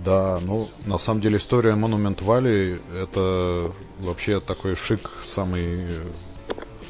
Да, 0.04 0.40
ну, 0.46 0.68
на 0.86 0.98
самом 0.98 1.22
деле 1.22 1.38
история 1.38 1.74
Monument 1.74 2.18
Valley 2.24 2.80
это 3.02 3.72
вообще 4.00 4.40
такой 4.40 4.76
шик 4.76 5.10
самый 5.34 5.86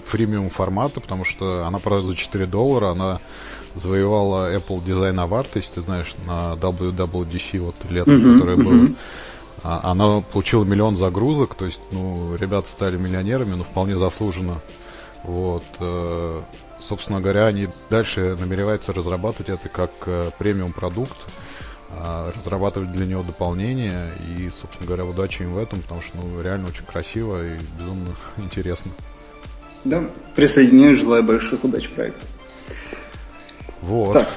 фримиум 0.05 0.49
формата, 0.49 0.99
потому 0.99 1.23
что 1.23 1.65
она 1.65 1.79
продается 1.79 2.11
за 2.11 2.15
4 2.17 2.45
доллара, 2.45 2.89
она 2.89 3.19
завоевала 3.75 4.53
Apple 4.55 4.83
Design 4.83 5.15
Award, 5.15 5.47
если 5.55 5.73
ты 5.73 5.81
знаешь, 5.81 6.13
на 6.25 6.53
WWDC 6.53 7.59
вот 7.59 7.75
летом, 7.89 8.15
mm-hmm, 8.15 8.33
которое 8.33 8.57
mm-hmm. 8.57 8.63
было. 8.63 8.95
А, 9.63 9.91
она 9.91 10.21
получила 10.21 10.63
миллион 10.63 10.95
загрузок, 10.95 11.55
то 11.55 11.65
есть, 11.65 11.81
ну, 11.91 12.35
ребята 12.35 12.67
стали 12.67 12.97
миллионерами, 12.97 13.53
ну, 13.55 13.63
вполне 13.63 13.97
заслуженно. 13.97 14.59
Вот. 15.23 15.63
Э, 15.79 16.41
собственно 16.79 17.21
говоря, 17.21 17.47
они 17.47 17.69
дальше 17.89 18.35
намереваются 18.39 18.91
разрабатывать 18.93 19.49
это 19.49 19.69
как 19.69 19.91
э, 20.05 20.31
премиум 20.37 20.73
продукт, 20.73 21.15
э, 21.91 22.31
разрабатывать 22.35 22.91
для 22.91 23.05
него 23.05 23.23
дополнения. 23.23 24.11
И, 24.27 24.49
собственно 24.61 24.85
говоря, 24.85 25.05
удачи 25.05 25.43
им 25.43 25.53
в 25.53 25.57
этом, 25.57 25.81
потому 25.81 26.01
что 26.01 26.17
ну, 26.17 26.41
реально 26.41 26.67
очень 26.67 26.85
красиво 26.85 27.45
и 27.45 27.57
безумно 27.79 28.15
интересно. 28.37 28.91
Да, 29.85 30.03
присоединяюсь, 30.35 30.99
желаю 30.99 31.23
больших 31.23 31.63
удач 31.63 31.89
проекту. 31.89 32.25
Вот. 33.83 34.13
Так. 34.13 34.29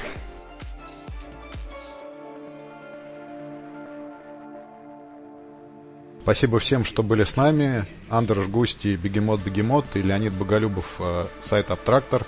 Спасибо 6.22 6.58
всем, 6.58 6.84
что 6.84 7.04
были 7.04 7.22
с 7.22 7.36
нами. 7.36 7.84
Андрош 8.10 8.48
Густи, 8.48 8.96
Бегемот 8.96 9.40
Бегемот 9.42 9.84
и 9.94 10.02
Леонид 10.02 10.34
Боголюбов, 10.34 10.96
э, 10.98 11.26
сайт 11.40 11.70
Абтрактор. 11.70 12.24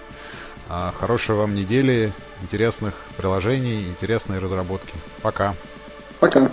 Э, 0.69 0.93
хорошей 0.97 1.35
вам 1.35 1.57
недели, 1.57 2.13
интересных 2.41 2.95
приложений, 3.17 3.89
интересной 3.89 4.39
разработки. 4.39 4.93
Пока. 5.21 5.55
Пока. 6.21 6.49